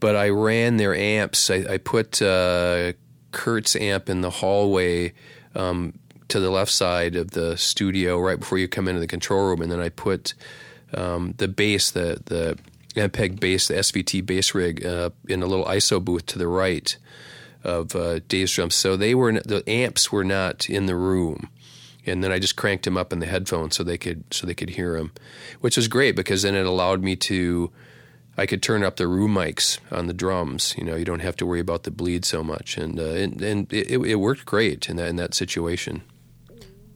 [0.00, 1.50] But I ran their amps.
[1.50, 2.94] I, I put uh,
[3.30, 5.12] Kurt's amp in the hallway.
[5.54, 5.99] Um,
[6.30, 9.62] to the left side of the studio right before you come into the control room,
[9.62, 10.34] and then I put
[10.94, 12.58] um, the bass, the the
[12.94, 16.96] Ampeg bass, the SVT bass rig, uh, in a little ISO booth to the right
[17.62, 18.74] of uh, Dave's drums.
[18.74, 21.50] So they were the amps were not in the room,
[22.06, 24.54] and then I just cranked them up in the headphones so they could so they
[24.54, 25.12] could hear them,
[25.60, 27.70] which was great because then it allowed me to.
[28.36, 30.74] I could turn up the room mics on the drums.
[30.78, 33.42] You know, you don't have to worry about the bleed so much, and uh, and,
[33.42, 36.02] and it, it worked great in that in that situation.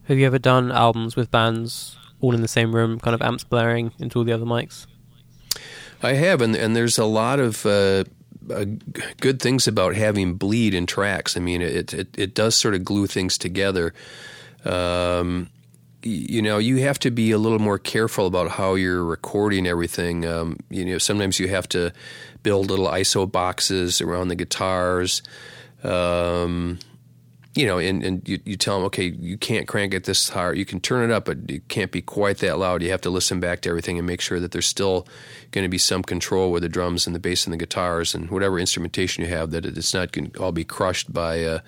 [0.07, 3.43] Have you ever done albums with bands all in the same room, kind of amps
[3.43, 4.85] blaring into all the other mics?
[6.03, 8.03] I have, and and there's a lot of uh,
[8.51, 8.65] uh,
[9.19, 11.35] good things about having bleed in tracks.
[11.35, 13.93] I mean, it it, it does sort of glue things together.
[14.63, 15.49] Um,
[16.03, 20.23] you know, you have to be a little more careful about how you're recording everything.
[20.23, 21.91] Um, you know, sometimes you have to
[22.43, 25.23] build little ISO boxes around the guitars.
[25.83, 26.77] Um,
[27.55, 30.57] you know, and, and you, you tell them, okay, you can't crank it this hard.
[30.57, 32.83] You can turn it up, but it can't be quite that loud.
[32.83, 35.07] You have to listen back to everything and make sure that there's still
[35.51, 38.29] going to be some control with the drums and the bass and the guitars and
[38.29, 41.59] whatever instrumentation you have, that it's not going to all be crushed by uh,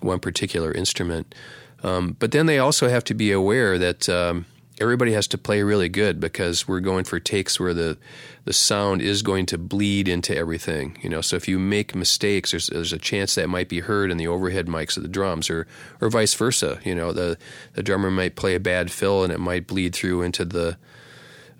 [0.00, 1.34] one particular instrument.
[1.82, 4.46] Um, but then they also have to be aware that um,
[4.80, 7.98] everybody has to play really good because we're going for takes where the
[8.44, 10.96] the sound is going to bleed into everything.
[11.02, 14.10] You know, so if you make mistakes, there's there's a chance that might be heard
[14.10, 15.66] in the overhead mics of the drums, or
[16.00, 16.80] or vice versa.
[16.84, 17.38] You know, the
[17.74, 20.78] the drummer might play a bad fill and it might bleed through into the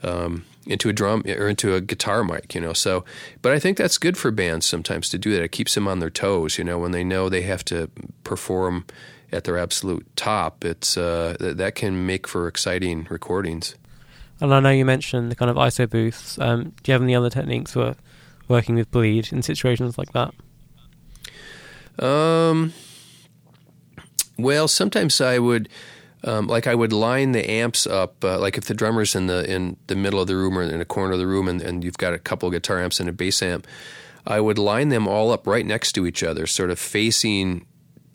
[0.02, 2.72] um, into a drum or into a guitar mic, you know.
[2.72, 3.04] So,
[3.42, 5.42] but I think that's good for bands sometimes to do that.
[5.42, 7.90] It keeps them on their toes, you know, when they know they have to
[8.24, 8.84] perform
[9.32, 13.74] at their absolute top, it's uh, that can make for exciting recordings.
[14.40, 16.38] And I know you mentioned the kind of ISO booths.
[16.38, 17.96] Um, do you have any other techniques for
[18.46, 20.32] working with bleed in situations like that?
[22.04, 22.72] Um,
[24.38, 25.68] well, sometimes I would.
[26.24, 29.48] Um, like I would line the amps up, uh, like if the drummer's in the
[29.48, 31.84] in the middle of the room or in a corner of the room, and, and
[31.84, 33.68] you've got a couple guitar amps and a bass amp,
[34.26, 37.66] I would line them all up right next to each other, sort of facing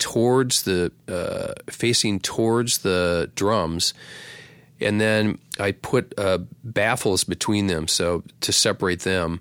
[0.04, 3.94] towards the uh, facing towards the drums,
[4.78, 9.40] and then I put uh, baffles between them so to separate them.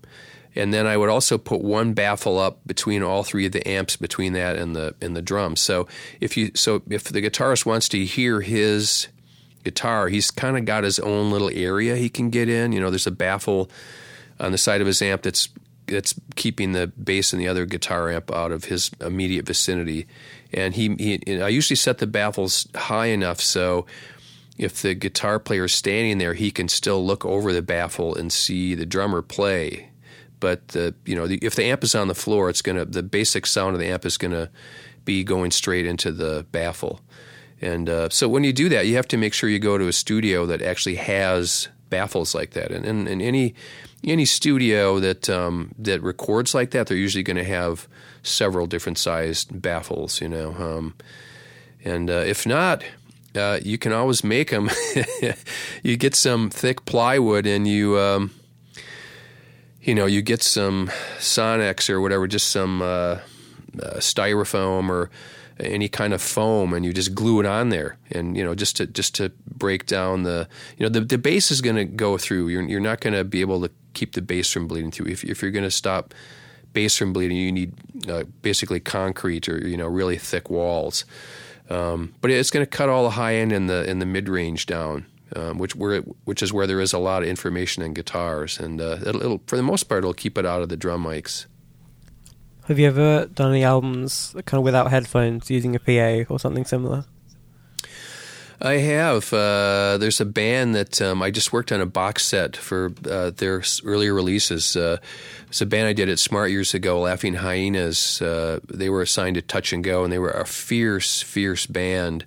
[0.55, 3.97] And then I would also put one baffle up between all three of the amps
[3.97, 5.59] between that and the and the drums.
[5.59, 5.85] So
[6.21, 9.09] if you so if the guitarist wants to hear his
[9.65, 12.71] guitar, he's kind of got his own little area he can get in.
[12.71, 13.69] You know, there's a baffle
[14.39, 15.49] on the side of his amp that's
[15.87, 20.07] that's keeping the bass and the other guitar amp out of his immediate vicinity
[20.53, 23.85] and he, he I usually set the baffles high enough so
[24.57, 28.31] if the guitar player is standing there, he can still look over the baffle and
[28.31, 29.89] see the drummer play.
[30.39, 33.03] But the you know the, if the amp is on the floor, it's gonna the
[33.03, 34.49] basic sound of the amp is gonna
[35.05, 37.01] be going straight into the baffle.
[37.61, 39.87] And uh, so when you do that, you have to make sure you go to
[39.87, 43.53] a studio that actually has baffles like that, and and, any
[44.03, 47.87] any studio that um, that records like that, they're usually going to have
[48.23, 50.55] several different sized baffles, you know.
[50.57, 50.95] Um,
[51.85, 52.83] and uh, if not,
[53.35, 54.69] uh, you can always make them.
[55.83, 58.31] you get some thick plywood and you, um,
[59.81, 63.19] you know, you get some Sonex or whatever, just some uh, uh,
[63.99, 65.09] styrofoam or
[65.59, 68.77] any kind of foam, and you just glue it on there, and you know, just
[68.77, 72.17] to just to break down the, you know, the the base is going to go
[72.17, 72.47] through.
[72.47, 75.07] You're you're not going to be able to keep the base from bleeding through.
[75.07, 76.13] If if you're going to stop
[76.73, 77.73] base from bleeding, you need
[78.09, 81.05] uh, basically concrete or you know really thick walls.
[81.69, 84.27] Um, but it's going to cut all the high end and the in the mid
[84.27, 87.93] range down, um, which where which is where there is a lot of information in
[87.93, 90.77] guitars, and uh, it'll, it'll, for the most part it'll keep it out of the
[90.77, 91.45] drum mics.
[92.67, 96.63] Have you ever done any albums kind of without headphones, using a PA or something
[96.63, 97.03] similar?
[98.61, 99.33] I have.
[99.33, 103.31] Uh, there's a band that um, I just worked on a box set for uh,
[103.31, 104.77] their earlier releases.
[104.77, 104.97] Uh,
[105.49, 108.21] it's a band I did at Smart years ago, Laughing Hyenas.
[108.21, 112.25] Uh, they were assigned to Touch and Go, and they were a fierce, fierce band.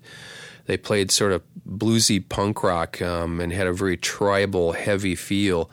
[0.66, 5.70] They played sort of bluesy punk rock um, and had a very tribal, heavy feel.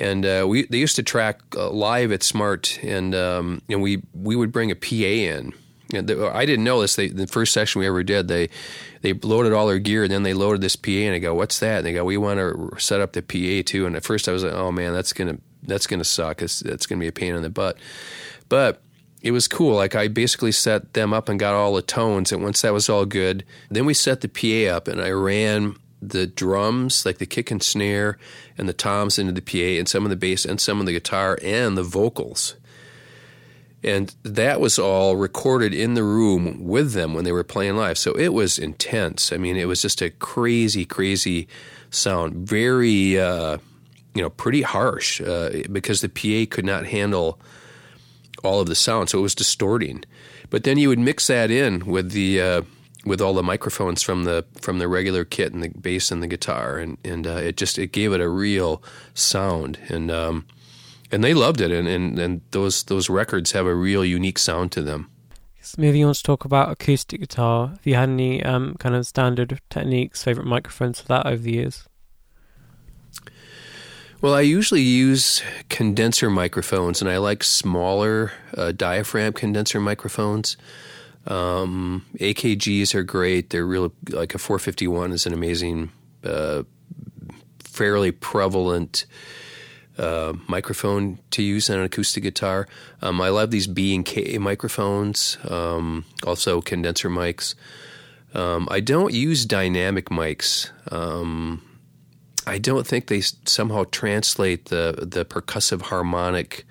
[0.00, 4.02] And uh, we they used to track uh, live at Smart, and um, and we
[4.14, 5.52] we would bring a PA in
[5.94, 6.96] I didn't know this.
[6.96, 8.48] They, the first session we ever did, they
[9.02, 11.58] they loaded all their gear, and then they loaded this PA, and I go, "What's
[11.60, 14.28] that?" And they go, "We want to set up the PA too." And at first,
[14.28, 16.42] I was like, "Oh man, that's gonna that's gonna suck.
[16.42, 17.76] It's, that's gonna be a pain in the butt."
[18.48, 18.82] But
[19.22, 19.74] it was cool.
[19.74, 22.88] Like I basically set them up and got all the tones, and once that was
[22.88, 27.26] all good, then we set the PA up, and I ran the drums, like the
[27.26, 28.18] kick and snare,
[28.56, 30.92] and the toms into the PA, and some of the bass, and some of the
[30.92, 32.56] guitar, and the vocals
[33.82, 37.96] and that was all recorded in the room with them when they were playing live.
[37.96, 39.32] So it was intense.
[39.32, 41.48] I mean, it was just a crazy, crazy
[41.88, 42.46] sound.
[42.46, 43.58] Very, uh,
[44.14, 47.40] you know, pretty harsh uh, because the PA could not handle
[48.42, 50.04] all of the sound, so it was distorting.
[50.50, 52.62] But then you would mix that in with the uh,
[53.04, 56.26] with all the microphones from the from the regular kit and the bass and the
[56.26, 58.82] guitar, and and uh, it just it gave it a real
[59.14, 59.78] sound.
[59.88, 60.46] And um,
[61.10, 64.72] and they loved it, and, and, and those those records have a real unique sound
[64.72, 65.10] to them.
[65.76, 67.68] moving on to talk about acoustic guitar.
[67.68, 71.52] Have you had any um, kind of standard techniques, favorite microphones for that over the
[71.52, 71.86] years?
[74.20, 80.58] Well, I usually use condenser microphones, and I like smaller uh, diaphragm condenser microphones.
[81.30, 83.50] Um, AKGs are great.
[83.50, 85.92] They're really like a 451 is an amazing,
[86.24, 86.64] uh,
[87.60, 89.06] fairly prevalent
[89.96, 92.66] uh, microphone to use on an acoustic guitar.
[93.00, 97.54] Um, I love these B and K microphones, um, also condenser mics.
[98.34, 100.70] Um, I don't use dynamic mics.
[100.92, 101.62] Um,
[102.46, 106.64] I don't think they somehow translate the the percussive harmonic,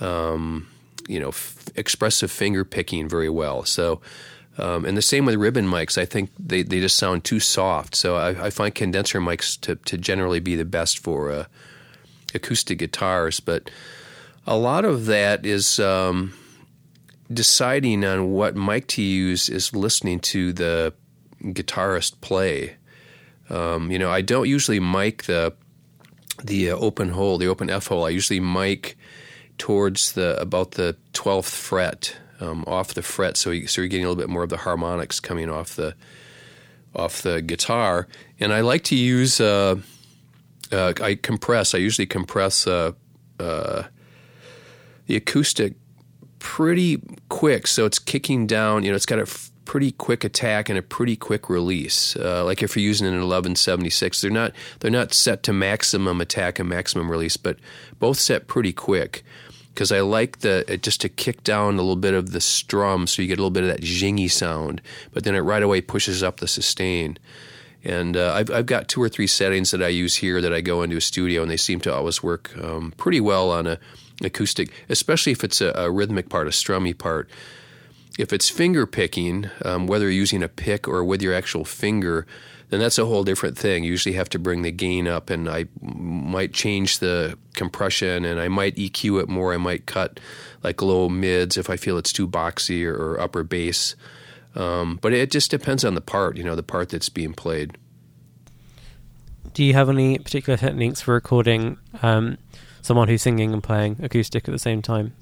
[0.00, 0.68] um,
[1.08, 3.64] you know, f- expressive finger picking very well.
[3.64, 4.00] So.
[4.60, 5.96] Um, and the same with ribbon mics.
[5.96, 7.94] I think they, they just sound too soft.
[7.94, 11.44] So I, I find condenser mics to, to generally be the best for uh,
[12.34, 13.70] acoustic guitars, but
[14.48, 16.34] a lot of that is um,
[17.32, 20.92] deciding on what mic to use is listening to the
[21.40, 22.78] guitarist play.
[23.48, 25.54] Um, you know, I don't usually mic the
[26.42, 28.04] the open hole, the open F hole.
[28.04, 28.97] I usually mic
[29.58, 34.04] towards the about the twelfth fret, um, off the fret, so you, so you're getting
[34.04, 35.94] a little bit more of the harmonics coming off the
[36.94, 38.08] off the guitar.
[38.40, 39.40] And I like to use.
[39.40, 39.76] Uh,
[40.70, 41.74] uh, I compress.
[41.74, 42.92] I usually compress uh,
[43.40, 43.84] uh,
[45.06, 45.74] the acoustic
[46.38, 48.84] pretty quick, so it's kicking down.
[48.84, 52.16] You know, it's got a f- pretty quick attack and a pretty quick release.
[52.16, 56.58] Uh, like if you're using an 1176, they're not they're not set to maximum attack
[56.58, 57.58] and maximum release, but
[57.98, 59.24] both set pretty quick.
[59.78, 63.22] Because I like the just to kick down a little bit of the strum, so
[63.22, 66.20] you get a little bit of that jingy sound, but then it right away pushes
[66.20, 67.16] up the sustain.
[67.84, 70.62] And uh, I've, I've got two or three settings that I use here that I
[70.62, 73.78] go into a studio, and they seem to always work um, pretty well on a
[74.20, 77.30] acoustic, especially if it's a, a, rhythmic part, a strummy part.
[78.18, 82.26] If it's finger picking, um, whether you're using a pick or with your actual finger,
[82.70, 83.84] then that's a whole different thing.
[83.84, 88.38] You usually have to bring the gain up, and I might change the compression, and
[88.38, 89.54] I might EQ it more.
[89.54, 90.20] I might cut
[90.62, 93.96] like low mids if I feel it's too boxy or, or upper bass.
[94.54, 97.78] Um, but it just depends on the part, you know, the part that's being played.
[99.54, 102.38] Do you have any particular techniques for recording um,
[102.82, 105.14] someone who's singing and playing acoustic at the same time?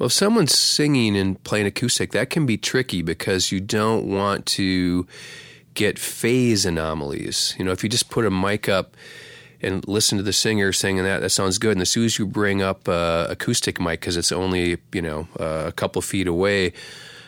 [0.00, 4.46] Well, if someone's singing and playing acoustic, that can be tricky because you don't want
[4.46, 5.06] to
[5.74, 7.54] get phase anomalies.
[7.58, 8.96] You know, if you just put a mic up
[9.60, 11.72] and listen to the singer singing that, that sounds good.
[11.72, 15.28] And as soon as you bring up uh, acoustic mic because it's only you know
[15.38, 16.72] uh, a couple feet away,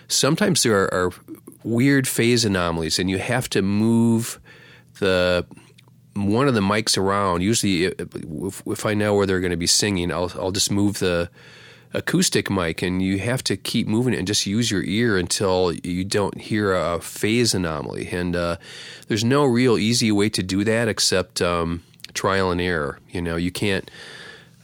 [0.08, 1.12] sometimes there are, are
[1.64, 4.40] weird phase anomalies, and you have to move
[4.98, 5.44] the
[6.14, 7.42] one of the mics around.
[7.42, 11.00] Usually, if, if I know where they're going to be singing, I'll I'll just move
[11.00, 11.28] the
[11.94, 15.72] acoustic mic, and you have to keep moving it and just use your ear until
[15.82, 18.08] you don't hear a phase anomaly.
[18.08, 18.56] And uh,
[19.08, 21.82] there's no real easy way to do that except um,
[22.14, 22.98] trial and error.
[23.10, 23.90] You know, you can't.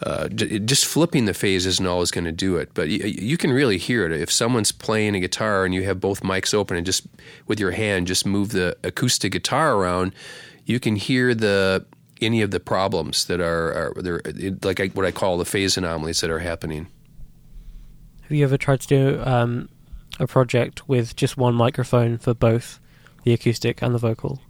[0.00, 3.78] Uh, just flipping the phase isn't always going to do it, but you, can really
[3.78, 4.12] hear it.
[4.12, 7.08] If someone's playing a guitar and you have both mics open and just
[7.48, 10.14] with your hand just move the acoustic guitar around,
[10.64, 11.84] you can hear the
[12.20, 14.22] any of the problems that are, are
[14.62, 16.86] like what I call the phase anomalies that are happening.
[18.28, 19.70] Have you ever tried to do um,
[20.20, 22.78] a project with just one microphone for both
[23.24, 24.42] the acoustic and the vocal?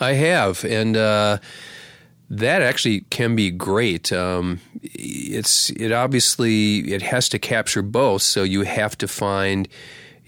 [0.00, 1.38] I have, and uh,
[2.28, 4.12] that actually can be great.
[4.12, 9.68] Um, it's it obviously it has to capture both, so you have to find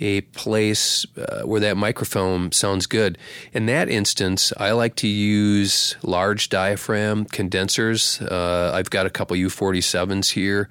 [0.01, 3.19] a place uh, where that microphone sounds good.
[3.53, 8.21] In that instance, I like to use large diaphragm condensers.
[8.21, 10.69] Uh, I've got a couple U47s here.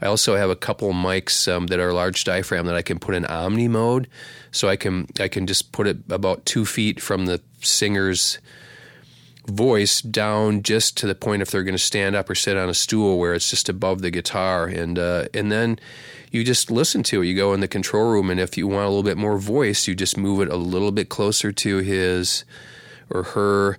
[0.00, 3.14] I also have a couple mics um, that are large diaphragm that I can put
[3.14, 4.08] in omni mode,
[4.50, 8.38] so I can I can just put it about two feet from the singer's
[9.46, 12.68] voice down just to the point if they're going to stand up or sit on
[12.68, 14.66] a stool where it's just above the guitar.
[14.66, 15.78] And uh, and then
[16.30, 17.26] you just listen to it.
[17.26, 19.88] You go in the control room and if you want a little bit more voice
[19.88, 22.44] you just move it a little bit closer to his
[23.08, 23.78] or her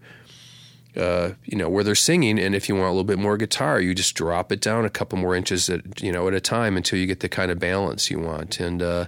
[0.98, 2.38] uh, you know where they're singing.
[2.38, 4.90] And if you want a little bit more guitar you just drop it down a
[4.90, 7.60] couple more inches at you know at a time until you get the kind of
[7.60, 8.60] balance you want.
[8.60, 9.06] And uh,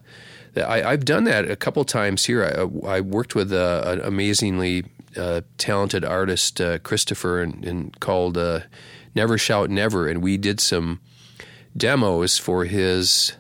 [0.56, 2.43] I, have done that a couple times here.
[2.43, 4.86] I, I worked with a, an amazingly
[5.18, 8.61] uh, talented artist, uh, Christopher, and, and called uh,
[9.16, 10.99] Never Shout Never, and we did some
[11.76, 13.34] demos for his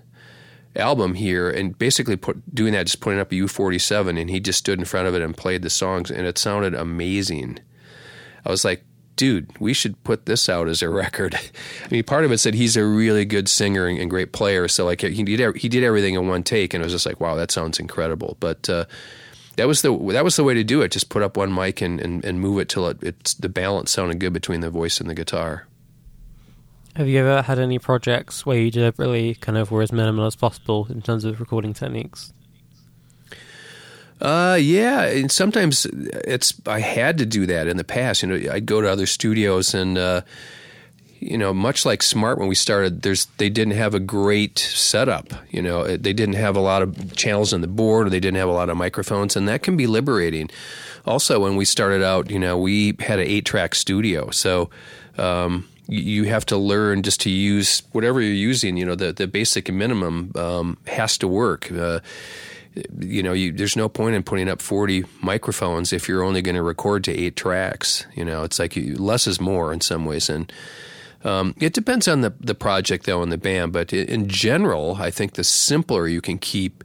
[0.75, 4.59] album here, and basically put, doing that, just putting up a U47, and he just
[4.59, 7.59] stood in front of it and played the songs, and it sounded amazing.
[8.45, 8.83] I was like,
[9.15, 11.35] dude, we should put this out as a record.
[11.85, 14.85] I mean, part of it said he's a really good singer and, great player, so
[14.85, 17.35] like he did he did everything in one take, and it was just like, wow,
[17.35, 18.37] that sounds incredible.
[18.39, 18.85] But uh,
[19.55, 20.91] that was the that was the way to do it.
[20.91, 23.91] Just put up one mic and, and, and move it till it, it's the balance
[23.91, 25.67] sounded good between the voice and the guitar.
[26.95, 30.35] Have you ever had any projects where you deliberately kind of were as minimal as
[30.35, 32.31] possible in terms of recording techniques?
[34.21, 38.21] Uh, yeah, and sometimes it's I had to do that in the past.
[38.21, 39.97] You know, I'd go to other studios and.
[39.97, 40.21] Uh,
[41.31, 45.33] you know, much like Smart when we started, there's they didn't have a great setup.
[45.49, 48.37] You know, they didn't have a lot of channels on the board, or they didn't
[48.37, 50.49] have a lot of microphones, and that can be liberating.
[51.05, 54.69] Also, when we started out, you know, we had an eight-track studio, so.
[55.17, 58.77] Um, you have to learn just to use whatever you're using.
[58.77, 61.69] You know, the the basic minimum um, has to work.
[61.71, 61.99] Uh,
[62.99, 66.55] you know, you, there's no point in putting up 40 microphones if you're only going
[66.55, 68.05] to record to eight tracks.
[68.15, 70.51] You know, it's like you, less is more in some ways, and
[71.23, 73.71] um, it depends on the, the project, though, and the band.
[73.71, 76.83] But in general, I think the simpler you can keep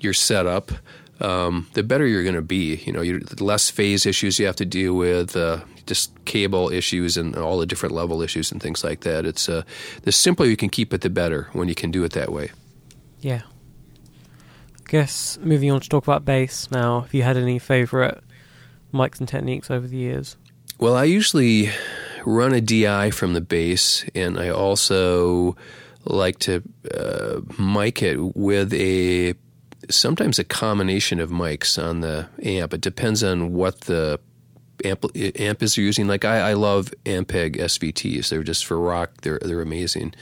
[0.00, 0.72] your setup,
[1.20, 2.76] um, the better you're going to be.
[2.84, 7.16] You know, the less phase issues you have to deal with, uh, just cable issues
[7.16, 9.24] and all the different level issues and things like that.
[9.24, 9.62] It's uh,
[10.02, 12.50] the simpler you can keep it, the better when you can do it that way.
[13.20, 13.42] Yeah.
[14.74, 17.02] I guess moving on to talk about bass now.
[17.02, 18.22] Have you had any favorite
[18.92, 20.36] mics and techniques over the years?
[20.78, 21.70] Well, I usually
[22.24, 25.56] run a DI from the bass, and I also
[26.04, 26.62] like to
[26.92, 29.34] uh, mic it with a
[29.90, 32.74] sometimes a combination of mics on the amp.
[32.74, 34.20] It depends on what the
[34.84, 36.06] amp, amp is using.
[36.06, 38.28] Like I, I love Ampeg SVTs.
[38.28, 39.20] They're just for rock.
[39.22, 40.14] They're they're amazing.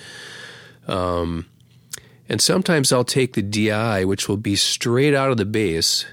[0.86, 1.46] Um,
[2.28, 6.06] and sometimes I'll take the DI, which will be straight out of the bass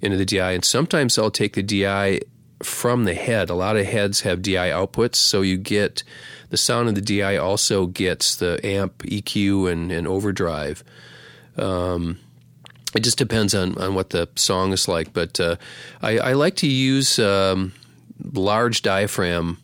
[0.00, 2.20] into the DI, and sometimes I'll take the DI
[2.62, 3.50] from the head.
[3.50, 6.02] A lot of heads have DI outputs, so you get
[6.50, 10.84] the sound of the DI also gets the amp, EQ, and, and overdrive.
[11.56, 12.18] Um,
[12.94, 15.56] it just depends on, on what the song is like, but uh,
[16.00, 17.72] I, I, like to use um,
[18.32, 19.58] large diaphragm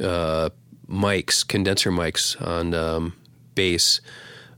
[0.00, 0.50] uh,
[0.88, 3.14] mics, condenser mics on um,
[3.54, 4.00] bass.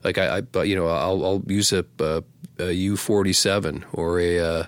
[0.04, 2.22] Like I, I, you know, I'll, I'll use a a
[2.58, 4.64] a U47 or a uh,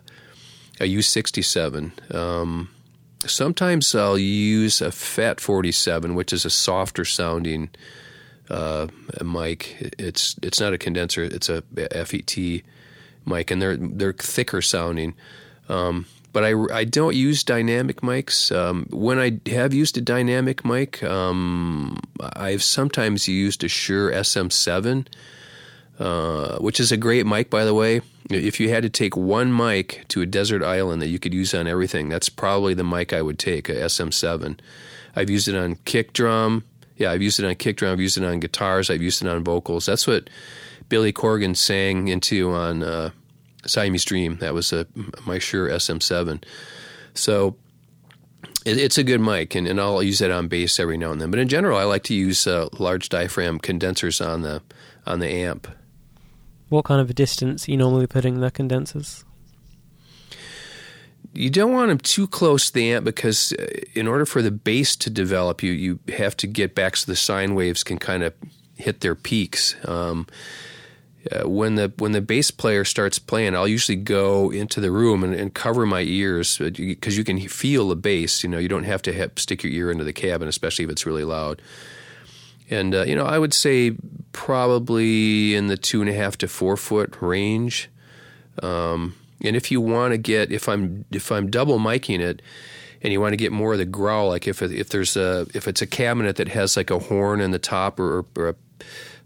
[0.81, 2.15] a U67.
[2.15, 2.71] Um,
[3.29, 7.71] sometimes I'll use a FET 47, which is a softer sounding
[8.51, 8.89] uh,
[9.23, 9.93] mic.
[9.99, 12.63] It's it's not a condenser; it's a FET
[13.27, 15.15] mic, and they're they're thicker sounding.
[15.69, 18.55] Um, but I, I don't use dynamic mics.
[18.55, 25.07] Um, when I have used a dynamic mic, um, I've sometimes used a Shure SM7,
[25.99, 28.03] uh, which is a great mic, by the way.
[28.31, 31.55] If you had to take one mic to a desert island that you could use
[31.55, 34.61] on everything, that's probably the mic I would take, a SM7.
[35.17, 36.65] I've used it on kick drum.
[36.97, 37.93] Yeah, I've used it on kick drum.
[37.93, 38.91] I've used it on guitars.
[38.91, 39.87] I've used it on vocals.
[39.87, 40.29] That's what
[40.89, 43.11] Billy Corgan sang into on uh,
[43.67, 44.37] Siamese Dream.
[44.39, 44.87] That was a
[45.27, 46.43] my Shure SM7.
[47.15, 47.57] So
[48.65, 51.21] it, it's a good mic, and, and I'll use it on bass every now and
[51.21, 51.31] then.
[51.31, 54.63] But in general, I like to use uh, large diaphragm condensers on the
[55.07, 55.69] on the amp.
[56.69, 59.25] What kind of a distance are you normally putting the condensers?
[61.35, 64.51] You don't want them too close to the amp because, uh, in order for the
[64.51, 68.23] bass to develop, you you have to get back so the sine waves can kind
[68.23, 68.35] of
[68.77, 69.77] hit their peaks.
[69.85, 70.27] Um,
[71.31, 75.23] uh, when the when the bass player starts playing, I'll usually go into the room
[75.23, 78.43] and, and cover my ears because you can feel the bass.
[78.43, 80.91] You know, you don't have to have, stick your ear into the cabin, especially if
[80.91, 81.61] it's really loud.
[82.71, 83.93] And uh, you know, I would say
[84.33, 87.89] probably in the two and a half to four foot range.
[88.63, 92.43] Um, and if you want to get, if I'm if I'm double miking it,
[93.03, 95.69] and you want to get more of the growl, like if if there's a if
[95.69, 98.55] it's a cabinet that has like a horn in the top or, or a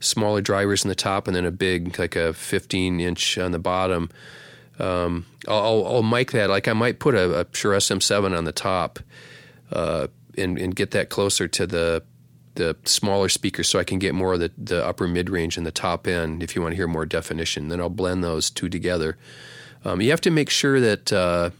[0.01, 3.59] smaller drivers in the top and then a big like a 15 inch on the
[3.59, 4.11] bottom.
[4.78, 8.53] Um, I'll, I'll, mic that like I might put a, a Shure SM7 on the
[8.53, 8.99] top
[9.70, 12.03] uh, and, and get that closer to the
[12.55, 15.67] the smaller speakers so I can get more of the, the upper mid range and
[15.67, 17.69] the top end if you want to hear more definition.
[17.69, 19.17] Then I'll blend those two together.
[19.85, 21.51] Um, you have to make sure that uh,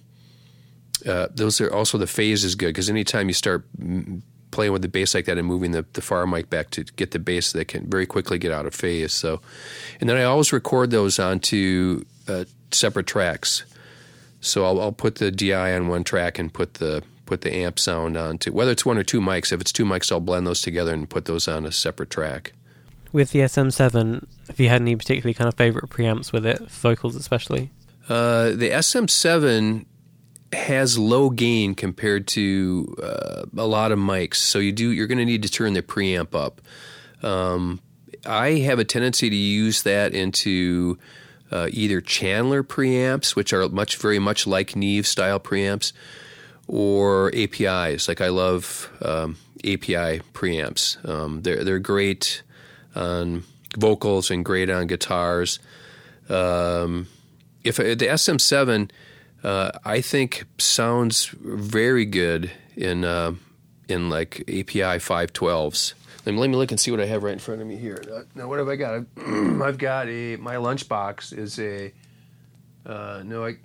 [1.07, 3.65] uh, those are also the phase is good because anytime you start
[4.51, 7.11] playing with the bass like that and moving the, the far mic back to get
[7.11, 9.13] the bass that can very quickly get out of phase.
[9.13, 9.41] So,
[10.01, 13.65] and then I always record those onto uh, separate tracks.
[14.41, 17.79] So I'll, I'll, put the DI on one track and put the put the amp
[17.79, 19.53] sound onto whether it's one or two mics.
[19.53, 22.53] If it's two mics, I'll blend those together and put those on a separate track.
[23.11, 27.17] With the SM7, have you had any particularly kind of favorite preamps with it, vocals
[27.17, 27.71] especially?
[28.07, 29.87] Uh, the SM7
[30.53, 35.17] has low gain compared to uh, a lot of mics, so you do you're going
[35.17, 36.61] to need to turn the preamp up.
[37.23, 37.81] Um,
[38.27, 40.99] I have a tendency to use that into
[41.51, 45.95] uh, either Chandler preamps, which are much very much like Neve style preamps,
[46.69, 48.09] or APIs.
[48.09, 51.07] Like I love um, API preamps.
[51.09, 52.43] Um, they're they're great
[52.95, 53.45] on
[53.77, 55.59] vocals and great on guitars.
[56.29, 57.09] Um,
[57.65, 58.91] if the SM7
[59.45, 63.35] uh, I think sounds very good in uh,
[63.89, 65.95] in like API 512s.
[66.25, 67.77] Let me, let me look and see what I have right in front of me
[67.77, 68.01] here.
[68.13, 69.05] Uh, now, what have I got?
[69.17, 71.93] I've got a my lunchbox is a
[72.87, 73.57] uh, no, I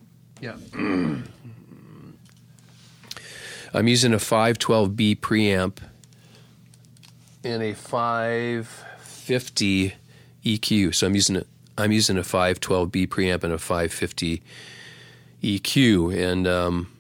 [0.42, 0.56] yeah.
[3.78, 5.78] I'm using a 512B preamp
[7.44, 9.94] and a 550
[10.44, 10.96] EQ.
[10.96, 11.44] So I'm using a
[11.78, 14.42] I'm using a 512B preamp and a 550
[15.44, 16.92] EQ, and um,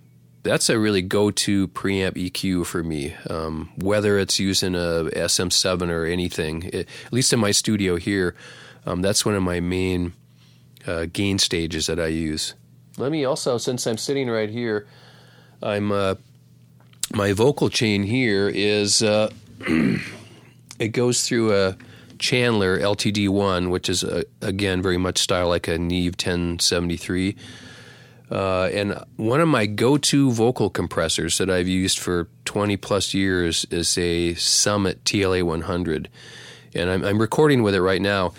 [0.43, 3.15] that's a really go-to preamp EQ for me.
[3.27, 8.35] Um, whether it's using a SM7 or anything, it, at least in my studio here,
[8.85, 10.13] um, that's one of my main
[10.85, 12.53] uh, gain stages that I use.
[12.97, 14.85] Let me also, since I'm sitting right here,
[15.63, 16.15] I'm uh,
[17.13, 19.31] my vocal chain here is uh,
[20.79, 21.77] it goes through a
[22.19, 27.35] Chandler LTD1, which is uh, again very much style like a Neve 1073.
[28.29, 33.65] Uh, and one of my go-to vocal compressors that I've used for 20 plus years
[33.71, 36.09] is a Summit TLA 100,
[36.75, 38.33] and I'm, I'm recording with it right now.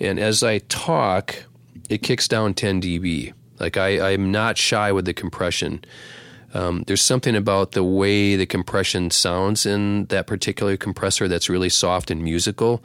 [0.00, 1.44] And as I talk,
[1.90, 3.34] it kicks down 10 dB.
[3.60, 5.84] Like I, I'm not shy with the compression.
[6.54, 11.68] Um, there's something about the way the compression sounds in that particular compressor that's really
[11.68, 12.82] soft and musical.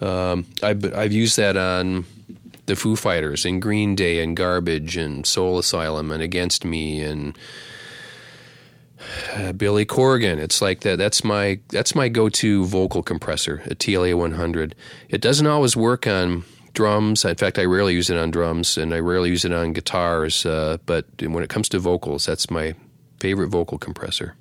[0.00, 2.04] Um, I've, I've used that on
[2.66, 7.38] the Foo Fighters and Green Day and Garbage and Soul Asylum and Against Me and
[9.34, 10.38] uh, Billy Corgan.
[10.38, 10.98] It's like that.
[10.98, 14.74] That's my that's my go-to vocal compressor, a TLA 100.
[15.08, 16.44] It doesn't always work on
[16.74, 17.24] drums.
[17.24, 20.44] In fact, I rarely use it on drums, and I rarely use it on guitars.
[20.44, 22.74] Uh, but when it comes to vocals, that's my
[23.18, 24.36] favorite vocal compressor.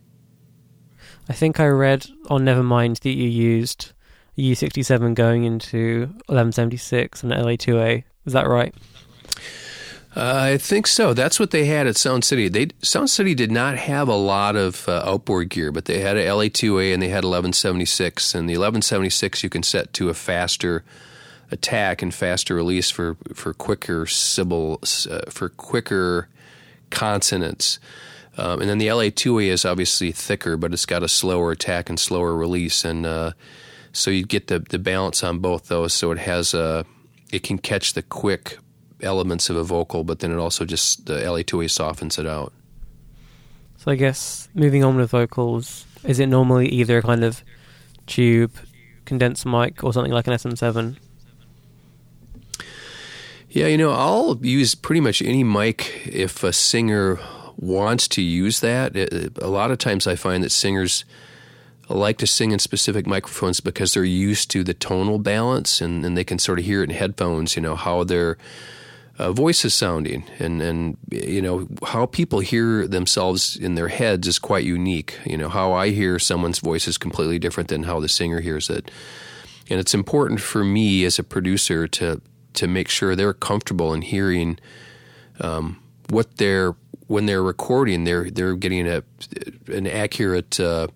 [1.30, 3.92] I think I read on Nevermind that you used
[4.38, 8.76] U67 going into 1176 and LA2A is that right?
[10.16, 11.14] Uh, I think so.
[11.14, 12.50] That's what they had at Sound City.
[12.50, 16.18] They Sound City did not have a lot of uh, outboard gear, but they had
[16.18, 18.36] a LA2A and they had 1176.
[18.36, 20.84] And the 1176 you can set to a faster
[21.52, 26.28] attack and faster release for for quicker Sybil uh, for quicker
[26.90, 27.80] consonants.
[28.38, 32.00] Um, and then the LA2A is obviously thicker, but it's got a slower attack and
[32.00, 33.32] slower release, and uh,
[33.92, 35.94] so you get the the balance on both those.
[35.94, 36.86] So it has a
[37.32, 38.60] it can catch the quick
[39.02, 42.54] elements of a vocal, but then it also just the LA2A softens it out.
[43.78, 47.44] So I guess moving on with vocals, is it normally either a kind of
[48.06, 48.52] tube
[49.06, 50.98] condenser mic or something like an SM7?
[53.50, 57.20] Yeah, you know, I'll use pretty much any mic if a singer
[57.58, 58.96] wants to use that.
[58.96, 61.06] a lot of times I find that singers
[61.90, 66.18] like to sing in specific microphones because they're used to the tonal balance and, and
[66.18, 68.38] they can sort of hear it in headphones, you know, how their
[69.18, 70.24] uh, voice is sounding.
[70.38, 75.18] And, and, you know, how people hear themselves in their heads is quite unique.
[75.26, 78.70] You know, how I hear someone's voice is completely different than how the singer hears
[78.70, 78.92] it.
[79.70, 82.22] And it's important for me as a producer to,
[82.54, 84.60] to make sure they're comfortable in hearing
[85.40, 86.76] um, what they're
[87.08, 89.04] when they're recording, they're they're getting a
[89.68, 90.88] an accurate uh,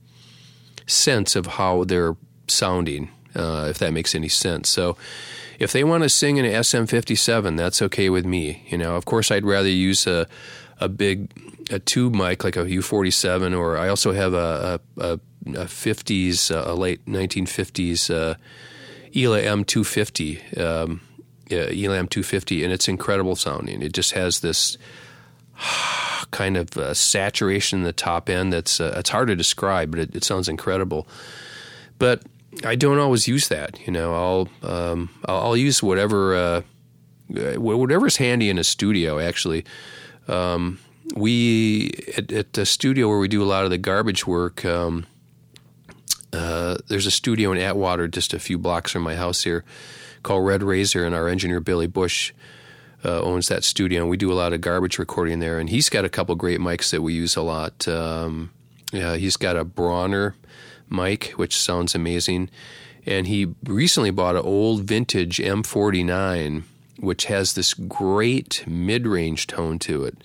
[0.86, 2.16] sense of how they're
[2.48, 4.70] sounding, uh, if that makes any sense.
[4.70, 4.98] So,
[5.60, 8.66] if they want to sing in an SM57, that's okay with me.
[8.68, 10.28] You know, of course, I'd rather use a
[10.80, 11.32] a big
[11.72, 15.14] a tube mic like a U47, or I also have a a, a,
[15.54, 18.36] a 50s, a late 1950s uh,
[19.16, 20.60] Ela M250.
[20.60, 21.02] Um,
[21.54, 23.82] Elam 250, and it's incredible sounding.
[23.82, 24.78] It just has this
[26.32, 30.00] kind of uh, saturation in the top end that's uh, it's hard to describe, but
[30.00, 31.08] it, it, sounds incredible.
[32.00, 32.24] But
[32.66, 33.80] I don't always use that.
[33.86, 36.62] You know, I'll um, I'll, use whatever uh,
[37.28, 39.20] whatever's handy in a studio.
[39.20, 39.66] Actually,
[40.28, 40.80] um,
[41.16, 44.66] we at, at, the studio where we do a lot of the Garbage work.
[44.66, 45.06] Um,
[46.34, 49.66] uh, there's a studio in Atwater, just a few blocks from my house here,
[50.24, 52.32] called Red Razor, and our engineer Billy Bush
[53.04, 55.60] uh, owns that studio, and we do a lot of Garbage recording there.
[55.60, 57.88] And he's got a couple great mics that we use a lot.
[57.88, 58.52] Um,
[58.92, 60.34] yeah, he's got a Brauner
[60.90, 62.50] mic, which sounds amazing.
[63.06, 66.64] And he recently bought an old vintage M49,
[67.00, 70.18] which has this great mid range tone to it.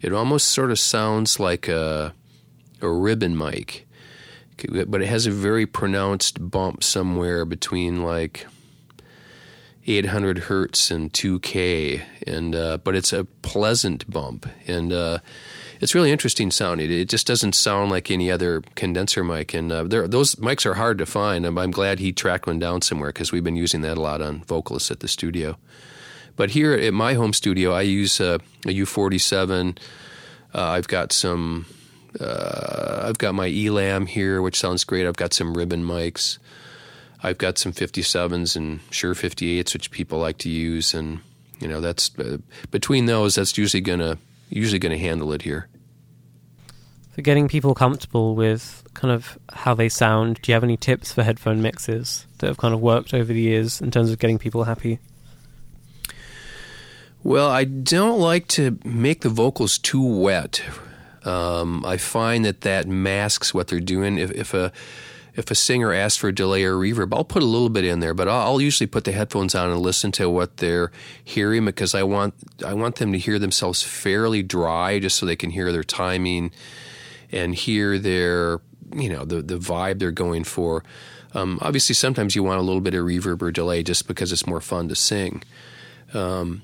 [0.00, 2.14] It almost sort of sounds like a,
[2.80, 3.86] a ribbon mic,
[4.86, 8.46] but it has a very pronounced bump somewhere between like
[9.86, 15.18] 800 hertz and 2K, and uh, but it's a pleasant bump, and uh,
[15.80, 16.90] it's really interesting sounding.
[16.90, 20.96] It just doesn't sound like any other condenser mic, and uh, those mics are hard
[20.98, 21.44] to find.
[21.44, 24.22] I'm, I'm glad he tracked one down somewhere because we've been using that a lot
[24.22, 25.58] on vocalists at the studio.
[26.36, 29.78] But here at my home studio, I use a U47.
[30.54, 31.66] Uh, I've got some.
[32.18, 35.06] Uh, I've got my Elam here, which sounds great.
[35.06, 36.38] I've got some ribbon mics.
[37.24, 41.20] I've got some 57s and Shure 58s, which people like to use, and
[41.58, 42.36] you know that's uh,
[42.70, 44.18] between those, that's usually gonna
[44.50, 45.68] usually gonna handle it here.
[47.12, 51.12] For getting people comfortable with kind of how they sound, do you have any tips
[51.12, 54.38] for headphone mixes that have kind of worked over the years in terms of getting
[54.38, 54.98] people happy?
[57.22, 60.60] Well, I don't like to make the vocals too wet.
[61.24, 64.18] Um, I find that that masks what they're doing.
[64.18, 64.72] If, if a
[65.34, 68.00] if a singer asks for a delay or reverb, I'll put a little bit in
[68.00, 71.94] there, but I'll, usually put the headphones on and listen to what they're hearing because
[71.94, 75.72] I want I want them to hear themselves fairly dry, just so they can hear
[75.72, 76.52] their timing
[77.32, 78.60] and hear their
[78.94, 80.84] you know the the vibe they're going for.
[81.34, 84.46] Um, obviously, sometimes you want a little bit of reverb or delay just because it's
[84.46, 85.42] more fun to sing.
[86.14, 86.62] Um,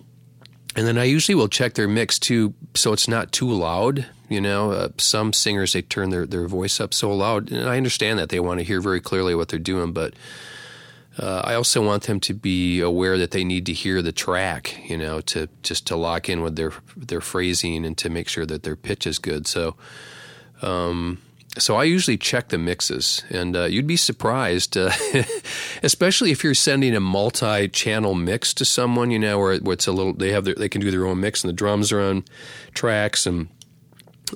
[0.77, 4.07] and then I usually will check their mix too, so it's not too loud.
[4.31, 7.77] You know, uh, some singers they turn their, their voice up so loud, and I
[7.77, 10.15] understand that they want to hear very clearly what they're doing, but
[11.19, 14.89] uh, I also want them to be aware that they need to hear the track.
[14.89, 18.47] You know, to just to lock in with their their phrasing and to make sure
[18.47, 19.47] that their pitch is good.
[19.47, 19.77] So.
[20.63, 21.19] Um,
[21.59, 24.93] so I usually check the mixes, and uh, you'd be surprised, uh,
[25.83, 29.11] especially if you're sending a multi-channel mix to someone.
[29.11, 31.19] You know, where, where it's a little they have their, they can do their own
[31.19, 32.25] mix, and the drums are on
[32.73, 33.49] tracks, and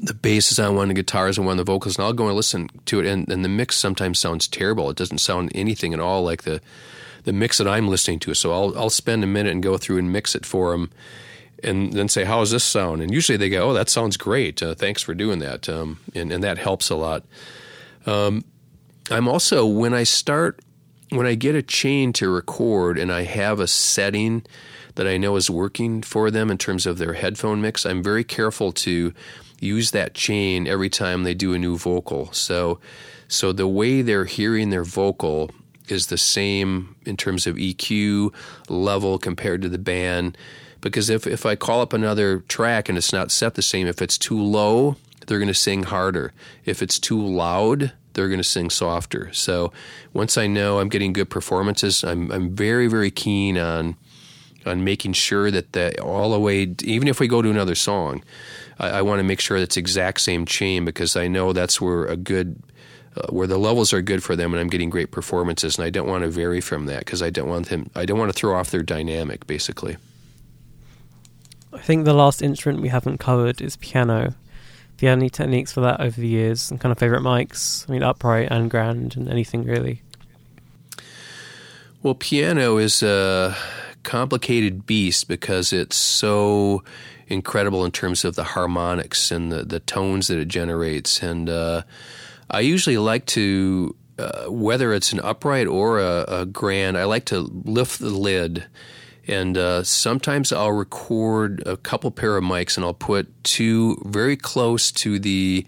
[0.00, 2.36] the bass is on one, the guitars on one, the vocals, and I'll go and
[2.36, 4.90] listen to it, and, and the mix sometimes sounds terrible.
[4.90, 6.60] It doesn't sound anything at all like the
[7.24, 8.34] the mix that I'm listening to.
[8.34, 10.90] So I'll I'll spend a minute and go through and mix it for them,
[11.62, 14.62] and then say, "How does this sound?" And usually they go, "Oh, that sounds great.
[14.62, 17.24] Uh, thanks for doing that," um, and and that helps a lot.
[18.06, 18.44] Um,
[19.10, 20.60] I'm also when I start
[21.10, 24.44] when I get a chain to record and I have a setting
[24.94, 28.24] that I know is working for them in terms of their headphone mix, I'm very
[28.24, 29.12] careful to
[29.64, 32.32] use that chain every time they do a new vocal.
[32.32, 32.78] So,
[33.28, 35.50] so the way they're hearing their vocal
[35.88, 38.32] is the same in terms of EQ
[38.68, 40.36] level compared to the band
[40.84, 44.02] because if if I call up another track and it's not set the same, if
[44.02, 44.96] it's too low,
[45.26, 46.32] they're going to sing harder.
[46.66, 49.32] If it's too loud, they're going to sing softer.
[49.32, 49.72] So
[50.12, 53.96] once I know I'm getting good performances, I'm I'm very very keen on
[54.66, 58.22] on making sure that the all the way, even if we go to another song,
[58.78, 62.06] I, I want to make sure that's exact same chain because I know that's where
[62.06, 62.62] a good
[63.16, 65.90] uh, where the levels are good for them and I'm getting great performances and I
[65.90, 68.38] don't want to vary from that because I don't want them I don't want to
[68.38, 69.96] throw off their dynamic basically.
[71.72, 74.34] I think the last instrument we haven't covered is piano.
[74.96, 77.88] Do you have any techniques for that over the years and kind of favorite mics?
[77.88, 80.02] I mean, upright and grand and anything really.
[82.02, 83.56] Well, piano is a
[84.04, 86.84] complicated beast because it's so
[87.28, 91.22] incredible in terms of the harmonics and the, the tones that it generates.
[91.22, 91.82] And uh,
[92.50, 97.26] I usually like to, uh, whether it's an upright or a, a, grand, I like
[97.26, 98.66] to lift the lid.
[99.26, 104.36] And uh, sometimes I'll record a couple pair of mics and I'll put two very
[104.36, 105.66] close to the,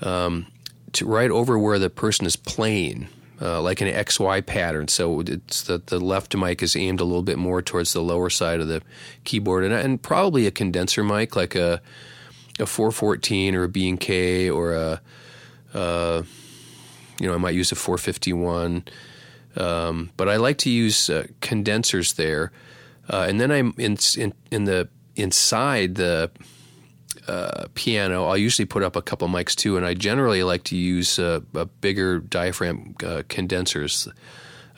[0.00, 0.46] um,
[0.92, 3.08] to right over where the person is playing
[3.40, 4.88] uh, like an XY pattern.
[4.88, 8.30] So it's the, the left mic is aimed a little bit more towards the lower
[8.30, 8.82] side of the
[9.24, 11.80] keyboard, and, and probably a condenser mic like a
[12.58, 15.00] a 414 or a B&K or a
[15.72, 16.22] uh,
[17.18, 18.84] you know I might use a 451,
[19.56, 22.52] um, but I like to use uh, condensers there,
[23.08, 26.30] uh, and then I'm in, in in the inside the
[27.28, 30.76] uh, piano, I'll usually put up a couple mics too, and I generally like to
[30.76, 34.08] use uh, a bigger diaphragm uh, condensers.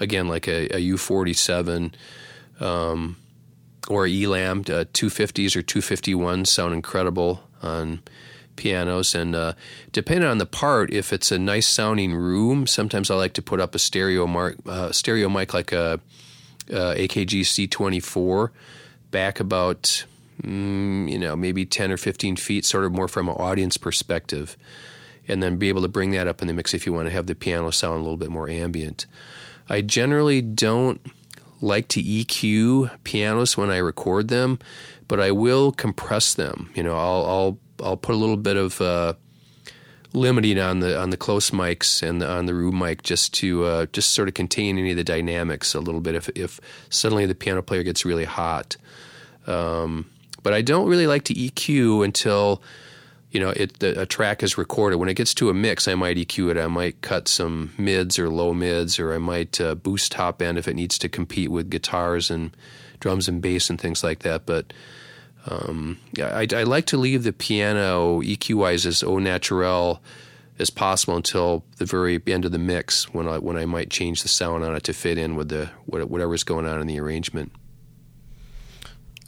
[0.01, 1.95] Again, like a a U47
[2.61, 3.16] um,
[3.88, 8.03] or ELAM, 250s uh, or 251s sound incredible on
[8.57, 9.14] pianos.
[9.14, 9.53] And uh,
[9.93, 13.61] depending on the part, if it's a nice sounding room, sometimes I like to put
[13.61, 14.57] up a stereo, mark,
[14.93, 16.01] stereo mic like a,
[16.68, 18.51] AKG C24
[19.11, 20.05] back about
[20.45, 24.57] mm, you know, maybe 10 or 15 feet, sort of more from an audience perspective,
[25.28, 27.12] and then be able to bring that up in the mix if you want to
[27.12, 29.07] have the piano sound a little bit more ambient.
[29.68, 31.01] I generally don't
[31.61, 34.59] like to EQ pianos when I record them,
[35.09, 36.70] but I will compress them.
[36.74, 39.14] You know, I'll I'll I'll put a little bit of uh,
[40.12, 43.64] limiting on the on the close mics and the, on the room mic just to
[43.64, 46.14] uh, just sort of contain any of the dynamics a little bit.
[46.14, 48.76] If if suddenly the piano player gets really hot,
[49.47, 50.11] um,
[50.43, 52.62] but I don't really like to EQ until
[53.30, 54.97] you know it the, a track is recorded.
[54.97, 56.59] When it gets to a mix, I might EQ it.
[56.59, 60.59] I might cut some mids or low mids, or I might uh, boost top end
[60.59, 62.57] if it needs to compete with guitars and
[63.01, 64.47] drums and bass and things like that.
[64.47, 64.72] But
[65.47, 70.01] um, I, I, like to leave the piano EQ wise as au naturel
[70.59, 74.22] as possible until the very end of the mix when I when I might change
[74.22, 77.53] the sound on it to fit in with the whatever's going on in the arrangement.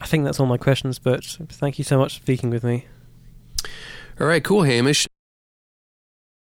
[0.00, 2.86] I think that's all my questions, but thank you so much for speaking with me.
[4.20, 5.06] All right, cool, Hamish.